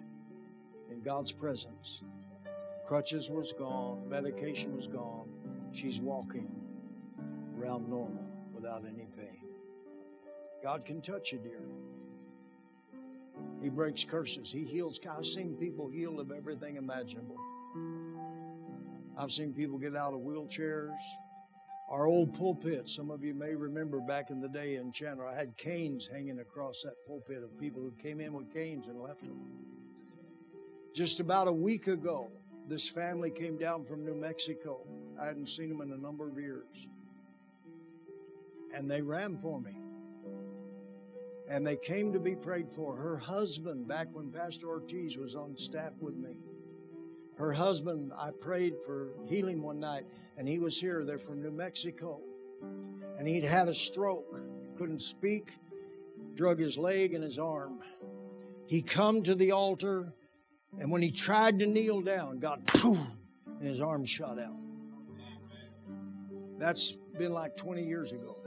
in 0.91 1.03
God's 1.03 1.33
presence, 1.33 2.03
crutches 2.87 3.31
was 3.31 3.53
gone, 3.53 4.09
medication 4.09 4.75
was 4.75 4.87
gone. 4.87 5.29
She's 5.73 6.01
walking 6.01 6.49
around 7.59 7.89
normal 7.89 8.31
without 8.53 8.85
any 8.87 9.07
pain. 9.17 9.41
God 10.63 10.85
can 10.85 11.01
touch 11.01 11.33
you, 11.33 11.39
dear. 11.39 11.61
He 13.63 13.69
breaks 13.69 14.05
curses. 14.05 14.53
He 14.53 14.65
heals. 14.65 15.01
I've 15.11 15.27
seen 15.27 15.57
people 15.57 15.89
healed 15.89 16.21
of 16.21 16.31
everything 16.31 16.77
imaginable. 16.77 17.37
I've 19.17 19.31
seen 19.31 19.53
people 19.53 19.79
get 19.79 19.97
out 19.97 20.13
of 20.13 20.21
wheelchairs. 20.21 20.97
Our 21.91 22.07
old 22.07 22.35
pulpit, 22.35 22.89
some 22.89 23.11
of 23.11 23.23
you 23.23 23.35
may 23.35 23.55
remember 23.55 24.01
back 24.01 24.31
in 24.31 24.41
the 24.41 24.49
day 24.49 24.77
in 24.77 24.91
Chandler, 24.91 25.27
I 25.27 25.35
had 25.35 25.57
canes 25.57 26.07
hanging 26.07 26.41
across 26.41 26.83
that 26.83 26.95
pulpit 27.07 27.43
of 27.43 27.59
people 27.59 27.83
who 27.83 27.93
came 28.03 28.21
in 28.21 28.33
with 28.33 28.53
canes 28.53 28.89
and 28.89 29.01
left 29.01 29.21
them. 29.21 29.39
Just 30.95 31.21
about 31.21 31.49
a 31.49 31.53
week 31.53 31.87
ago, 31.87 32.31
this 32.69 32.89
family 32.89 33.31
came 33.31 33.57
down 33.57 33.85
from 33.85 34.05
New 34.05 34.15
Mexico. 34.15 34.81
I 35.21 35.27
hadn't 35.27 35.49
seen 35.49 35.69
them 35.69 35.81
in 35.81 35.93
a 35.93 35.97
number 35.97 36.29
of 36.29 36.39
years. 36.39 36.89
And 38.75 38.91
they 38.91 39.03
ran 39.03 39.37
for 39.37 39.61
me. 39.61 39.79
And 41.49 41.67
they 41.67 41.77
came 41.77 42.13
to 42.13 42.19
be 42.19 42.35
prayed 42.35 42.71
for. 42.73 42.97
Her 42.97 43.19
husband, 43.19 43.87
back 43.87 44.09
when 44.13 44.31
Pastor 44.31 44.69
Ortiz 44.69 45.19
was 45.19 45.37
on 45.37 45.57
staff 45.57 45.93
with 46.01 46.17
me, 46.17 46.39
her 47.37 47.53
husband, 47.53 48.13
I 48.17 48.31
prayed 48.31 48.79
for 48.87 49.11
healing 49.27 49.61
one 49.61 49.81
night, 49.81 50.05
and 50.39 50.49
he 50.49 50.59
was 50.59 50.81
here. 50.81 51.05
They're 51.05 51.19
from 51.19 51.43
New 51.43 51.51
Mexico. 51.51 52.21
And 53.19 53.29
he'd 53.29 53.45
had 53.45 53.69
a 53.69 53.75
stroke, 53.75 54.41
couldn't 54.79 55.03
speak, 55.03 55.59
drug 56.35 56.59
his 56.59 56.79
leg 56.79 57.13
and 57.13 57.23
his 57.23 57.39
arm. 57.39 57.81
He 58.67 58.83
come 58.83 59.23
to 59.25 59.35
the 59.35 59.53
altar, 59.53 60.15
and 60.79 60.91
when 60.91 61.03
he 61.03 61.11
tried 61.11 61.59
to 61.61 61.67
kneel 61.67 62.01
down, 62.01 62.39
God, 62.39 62.67
poof, 62.67 62.99
and 63.47 63.67
his 63.67 63.81
arm 63.81 64.05
shot 64.05 64.39
out. 64.39 64.57
That's 66.59 66.93
been 67.19 67.33
like 67.33 67.57
20 67.57 67.83
years 67.85 68.13
ago. 68.13 68.39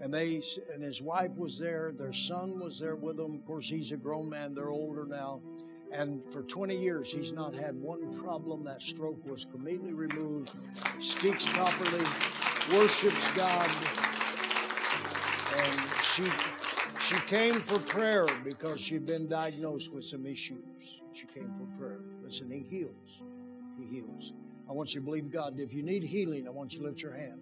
And 0.00 0.12
they 0.12 0.42
and 0.72 0.82
his 0.82 1.00
wife 1.00 1.38
was 1.38 1.58
there. 1.58 1.92
Their 1.96 2.12
son 2.12 2.58
was 2.58 2.78
there 2.78 2.96
with 2.96 3.16
them. 3.16 3.34
Of 3.34 3.44
course, 3.46 3.68
he's 3.68 3.92
a 3.92 3.96
grown 3.96 4.28
man. 4.28 4.54
They're 4.54 4.70
older 4.70 5.06
now. 5.06 5.40
And 5.92 6.22
for 6.30 6.42
20 6.42 6.76
years, 6.76 7.12
he's 7.12 7.32
not 7.32 7.54
had 7.54 7.76
one 7.76 8.12
problem. 8.12 8.64
That 8.64 8.82
stroke 8.82 9.24
was 9.24 9.44
completely 9.44 9.92
removed. 9.92 10.50
Speaks 10.98 11.46
properly, 11.46 12.04
worships 12.72 13.34
God. 13.36 13.68
And 15.56 15.80
she 16.02 16.63
she 17.04 17.16
came 17.26 17.54
for 17.54 17.78
prayer 17.80 18.26
because 18.44 18.80
she'd 18.80 19.04
been 19.04 19.28
diagnosed 19.28 19.92
with 19.92 20.04
some 20.04 20.24
issues. 20.24 21.02
She 21.12 21.26
came 21.26 21.52
for 21.54 21.66
prayer. 21.78 22.00
Listen, 22.22 22.50
he 22.50 22.60
heals. 22.60 23.22
He 23.78 23.84
heals. 23.84 24.32
I 24.68 24.72
want 24.72 24.94
you 24.94 25.00
to 25.00 25.04
believe 25.04 25.30
God. 25.30 25.60
If 25.60 25.74
you 25.74 25.82
need 25.82 26.02
healing, 26.02 26.46
I 26.46 26.50
want 26.50 26.72
you 26.72 26.78
to 26.78 26.86
lift 26.86 27.02
your 27.02 27.12
hand. 27.12 27.40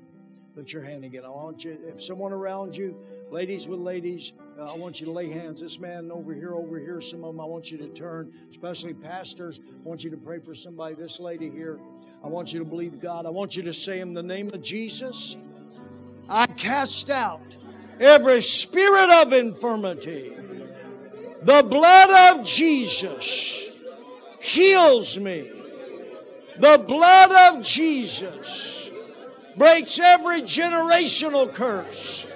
Lift 0.56 0.72
your 0.72 0.82
hand 0.82 1.04
again. 1.04 1.24
I 1.24 1.28
want 1.28 1.64
you, 1.64 1.78
if 1.86 2.02
someone 2.02 2.32
around 2.32 2.76
you, 2.76 2.98
ladies 3.30 3.68
with 3.68 3.78
ladies, 3.78 4.32
uh, 4.58 4.72
I 4.72 4.76
want 4.76 5.00
you 5.00 5.06
to 5.06 5.12
lay 5.12 5.30
hands. 5.30 5.60
This 5.60 5.78
man 5.78 6.10
over 6.10 6.34
here, 6.34 6.54
over 6.54 6.78
here, 6.78 7.00
some 7.00 7.22
of 7.24 7.32
them, 7.32 7.40
I 7.40 7.44
want 7.44 7.70
you 7.70 7.78
to 7.78 7.88
turn, 7.88 8.32
especially 8.50 8.92
pastors. 8.92 9.60
I 9.64 9.88
want 9.88 10.02
you 10.02 10.10
to 10.10 10.16
pray 10.16 10.40
for 10.40 10.54
somebody. 10.54 10.96
This 10.96 11.20
lady 11.20 11.48
here, 11.48 11.78
I 12.22 12.26
want 12.26 12.52
you 12.52 12.58
to 12.58 12.66
believe 12.66 13.00
God. 13.00 13.26
I 13.26 13.30
want 13.30 13.56
you 13.56 13.62
to 13.62 13.72
say, 13.72 14.00
in 14.00 14.12
the 14.12 14.22
name 14.22 14.48
of 14.48 14.60
Jesus, 14.60 15.36
I 16.28 16.46
cast 16.46 17.08
out 17.08 17.56
every 18.02 18.42
spirit 18.42 19.22
of 19.22 19.32
infirmity. 19.32 20.32
The 21.42 21.64
blood 21.68 22.38
of 22.38 22.44
Jesus 22.44 23.70
heals 24.40 25.18
me. 25.18 25.50
The 26.58 26.84
blood 26.86 27.54
of 27.56 27.64
Jesus 27.64 28.90
breaks 29.56 29.98
every 30.00 30.42
generational 30.42 31.52
curse. 31.52 32.26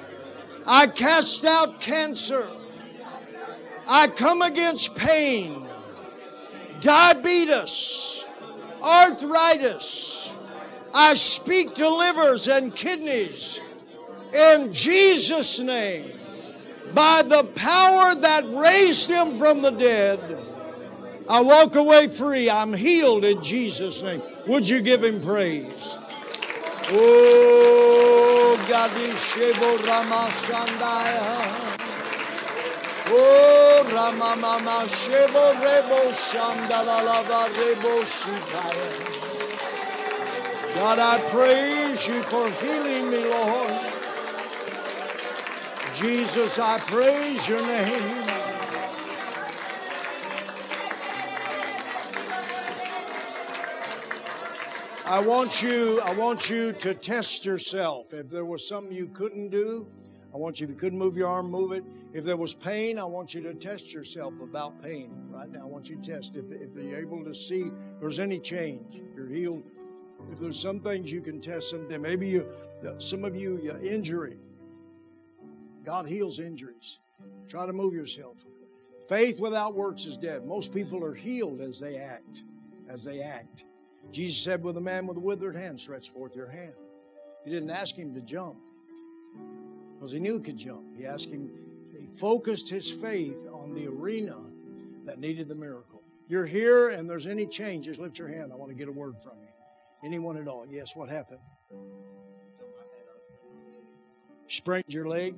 I 0.66 0.86
cast 0.86 1.44
out 1.44 1.80
cancer. 1.80 2.48
I 3.88 4.08
come 4.08 4.42
against 4.42 4.96
pain, 4.96 5.68
diabetes, 6.80 8.24
arthritis. 8.82 10.32
I 10.92 11.14
speak 11.14 11.74
to 11.74 11.88
livers 11.88 12.48
and 12.48 12.74
kidneys 12.74 13.60
in 14.36 14.72
Jesus' 14.72 15.58
name. 15.58 16.12
By 16.94 17.22
the 17.26 17.44
power 17.44 18.14
that 18.14 18.44
raised 18.52 19.10
him 19.10 19.34
from 19.36 19.62
the 19.62 19.70
dead, 19.70 20.20
I 21.28 21.42
walk 21.42 21.74
away 21.74 22.06
free. 22.06 22.48
I'm 22.48 22.72
healed 22.72 23.24
in 23.24 23.42
Jesus' 23.42 24.02
name. 24.02 24.22
Would 24.46 24.68
you 24.68 24.80
give 24.80 25.02
him 25.02 25.20
praise? 25.20 25.98
Oh, 26.88 28.56
Gadishebo 28.68 29.78
Ramashandaya. 29.78 31.66
Oh, 33.08 33.82
Ramamama 33.88 34.86
Shebo 34.86 35.54
Rebo 35.62 36.12
Shandalalava 36.14 37.48
Rebo 37.58 38.04
Shikaya. 38.04 39.16
God, 40.76 40.98
I 40.98 41.18
praise 41.30 42.06
you 42.06 42.22
for 42.22 42.48
healing 42.62 43.10
me, 43.10 43.24
Lord. 43.30 43.95
Jesus, 45.96 46.58
I 46.58 46.76
praise 46.76 47.48
your 47.48 47.62
name. 47.62 48.26
I 55.06 55.24
want 55.26 55.62
you, 55.62 55.98
I 56.04 56.12
want 56.18 56.50
you 56.50 56.72
to 56.72 56.92
test 56.92 57.46
yourself. 57.46 58.12
If 58.12 58.28
there 58.28 58.44
was 58.44 58.68
something 58.68 58.94
you 58.94 59.06
couldn't 59.06 59.48
do, 59.48 59.86
I 60.34 60.36
want 60.36 60.60
you, 60.60 60.64
if 60.64 60.70
you 60.70 60.76
couldn't 60.76 60.98
move 60.98 61.16
your 61.16 61.28
arm, 61.28 61.50
move 61.50 61.72
it. 61.72 61.82
If 62.12 62.24
there 62.24 62.36
was 62.36 62.52
pain, 62.52 62.98
I 62.98 63.04
want 63.04 63.32
you 63.32 63.40
to 63.44 63.54
test 63.54 63.94
yourself 63.94 64.38
about 64.42 64.82
pain. 64.82 65.10
Right 65.30 65.50
now, 65.50 65.62
I 65.62 65.66
want 65.66 65.88
you 65.88 65.96
to 65.96 66.02
test 66.02 66.36
if, 66.36 66.52
if 66.52 66.76
you're 66.76 67.00
able 67.00 67.24
to 67.24 67.32
see 67.34 67.62
if 67.62 68.00
there's 68.00 68.18
any 68.18 68.38
change. 68.38 68.96
If 68.96 69.16
you're 69.16 69.28
healed, 69.28 69.62
if 70.30 70.40
there's 70.40 70.60
some 70.60 70.80
things 70.80 71.10
you 71.10 71.22
can 71.22 71.40
test 71.40 71.70
something. 71.70 72.02
Maybe 72.02 72.28
you, 72.28 72.46
some 72.98 73.24
of 73.24 73.34
you, 73.34 73.58
your 73.62 73.78
injury. 73.78 74.36
God 75.86 76.06
heals 76.06 76.40
injuries. 76.40 76.98
Try 77.48 77.64
to 77.64 77.72
move 77.72 77.94
yourself. 77.94 78.44
Faith 79.08 79.40
without 79.40 79.74
works 79.74 80.04
is 80.04 80.16
dead. 80.16 80.44
Most 80.44 80.74
people 80.74 81.04
are 81.04 81.14
healed 81.14 81.60
as 81.60 81.78
they 81.78 81.96
act. 81.96 82.42
As 82.88 83.04
they 83.04 83.20
act. 83.20 83.64
Jesus 84.10 84.42
said, 84.42 84.62
with 84.64 84.76
a 84.76 84.80
man 84.80 85.06
with 85.06 85.16
a 85.16 85.20
withered 85.20 85.54
hand, 85.54 85.78
stretch 85.78 86.10
forth 86.10 86.34
your 86.34 86.48
hand. 86.48 86.74
He 87.44 87.50
didn't 87.50 87.70
ask 87.70 87.94
him 87.94 88.12
to 88.14 88.20
jump 88.20 88.56
because 89.94 90.10
he 90.10 90.18
knew 90.18 90.38
he 90.38 90.42
could 90.42 90.56
jump. 90.56 90.96
He 90.96 91.06
asked 91.06 91.30
him, 91.30 91.50
he 91.96 92.06
focused 92.06 92.68
his 92.68 92.90
faith 92.90 93.48
on 93.52 93.72
the 93.72 93.86
arena 93.86 94.36
that 95.04 95.20
needed 95.20 95.48
the 95.48 95.54
miracle. 95.54 96.02
You're 96.28 96.46
here 96.46 96.90
and 96.90 97.08
there's 97.08 97.28
any 97.28 97.46
change, 97.46 97.84
just 97.84 98.00
lift 98.00 98.18
your 98.18 98.28
hand. 98.28 98.52
I 98.52 98.56
want 98.56 98.72
to 98.72 98.76
get 98.76 98.88
a 98.88 98.92
word 98.92 99.14
from 99.22 99.34
you. 99.40 99.48
Anyone 100.04 100.36
at 100.36 100.48
all? 100.48 100.66
Yes, 100.68 100.96
what 100.96 101.08
happened? 101.08 101.40
Sprained 104.48 104.84
your 104.88 105.08
leg? 105.08 105.36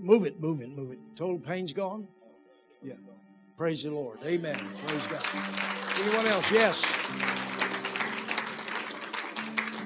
Move 0.00 0.24
it, 0.24 0.40
move 0.40 0.60
it, 0.62 0.70
move 0.70 0.92
it. 0.92 0.98
Total 1.14 1.38
pain's 1.38 1.72
gone? 1.72 2.08
Yeah. 2.82 2.94
Praise 3.56 3.82
the 3.84 3.90
Lord. 3.90 4.18
Amen. 4.24 4.54
Praise 4.54 5.06
God. 5.06 5.22
Anyone 6.02 6.26
else? 6.26 6.50
Yes. 6.50 6.84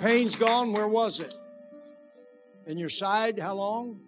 Pain's 0.01 0.37
gone. 0.37 0.73
Where 0.73 0.87
was 0.87 1.19
it? 1.19 1.35
In 2.67 2.79
your 2.79 2.89
side? 2.89 3.41
How 3.41 3.55
long? 3.55 4.01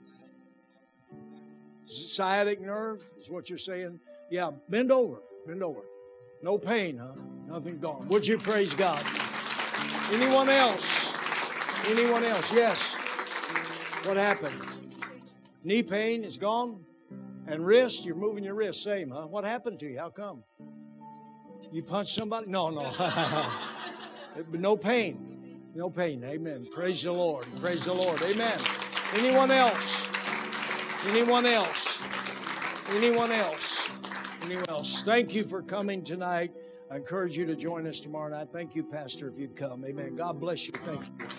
Sciatic 1.84 2.60
nerve 2.60 3.08
is 3.18 3.28
what 3.28 3.50
you're 3.50 3.58
saying? 3.58 3.98
Yeah. 4.30 4.52
Bend 4.68 4.92
over. 4.92 5.18
Bend 5.44 5.64
over. 5.64 5.82
No 6.40 6.56
pain, 6.56 6.98
huh? 6.98 7.14
Nothing 7.48 7.80
gone. 7.80 8.06
Would 8.08 8.26
you 8.26 8.38
praise 8.38 8.74
God? 8.74 9.02
Anyone 10.12 10.48
else? 10.48 11.18
Anyone 11.88 12.22
else? 12.22 12.52
Yes. 12.54 12.94
What 14.06 14.16
happened? 14.16 14.85
Knee 15.66 15.82
pain 15.82 16.22
is 16.22 16.36
gone? 16.36 16.84
And 17.48 17.66
wrist, 17.66 18.06
you're 18.06 18.14
moving 18.14 18.44
your 18.44 18.54
wrist, 18.54 18.84
same, 18.84 19.10
huh? 19.10 19.26
What 19.26 19.44
happened 19.44 19.80
to 19.80 19.90
you? 19.90 19.98
How 19.98 20.10
come? 20.10 20.44
You 21.72 21.82
punched 21.82 22.14
somebody? 22.14 22.46
No, 22.46 22.70
no. 22.70 22.92
no 24.52 24.76
pain. 24.76 25.72
No 25.74 25.90
pain. 25.90 26.22
Amen. 26.22 26.68
Praise 26.70 27.02
the 27.02 27.10
Lord. 27.10 27.46
Praise 27.60 27.84
the 27.84 27.92
Lord. 27.92 28.22
Amen. 28.22 28.56
Anyone 29.14 29.50
else? 29.50 30.08
Anyone 31.08 31.46
else? 31.46 32.94
Anyone 32.94 33.32
else? 33.32 33.98
Anyone 34.44 34.68
else? 34.68 35.02
Thank 35.02 35.34
you 35.34 35.42
for 35.42 35.62
coming 35.62 36.04
tonight. 36.04 36.52
I 36.92 36.94
encourage 36.94 37.36
you 37.36 37.44
to 37.44 37.56
join 37.56 37.88
us 37.88 37.98
tomorrow 37.98 38.28
night. 38.28 38.50
Thank 38.52 38.76
you, 38.76 38.84
Pastor, 38.84 39.26
if 39.26 39.36
you'd 39.36 39.56
come. 39.56 39.84
Amen. 39.84 40.14
God 40.14 40.38
bless 40.38 40.68
you. 40.68 40.74
Thank 40.74 41.00
you. 41.00 41.35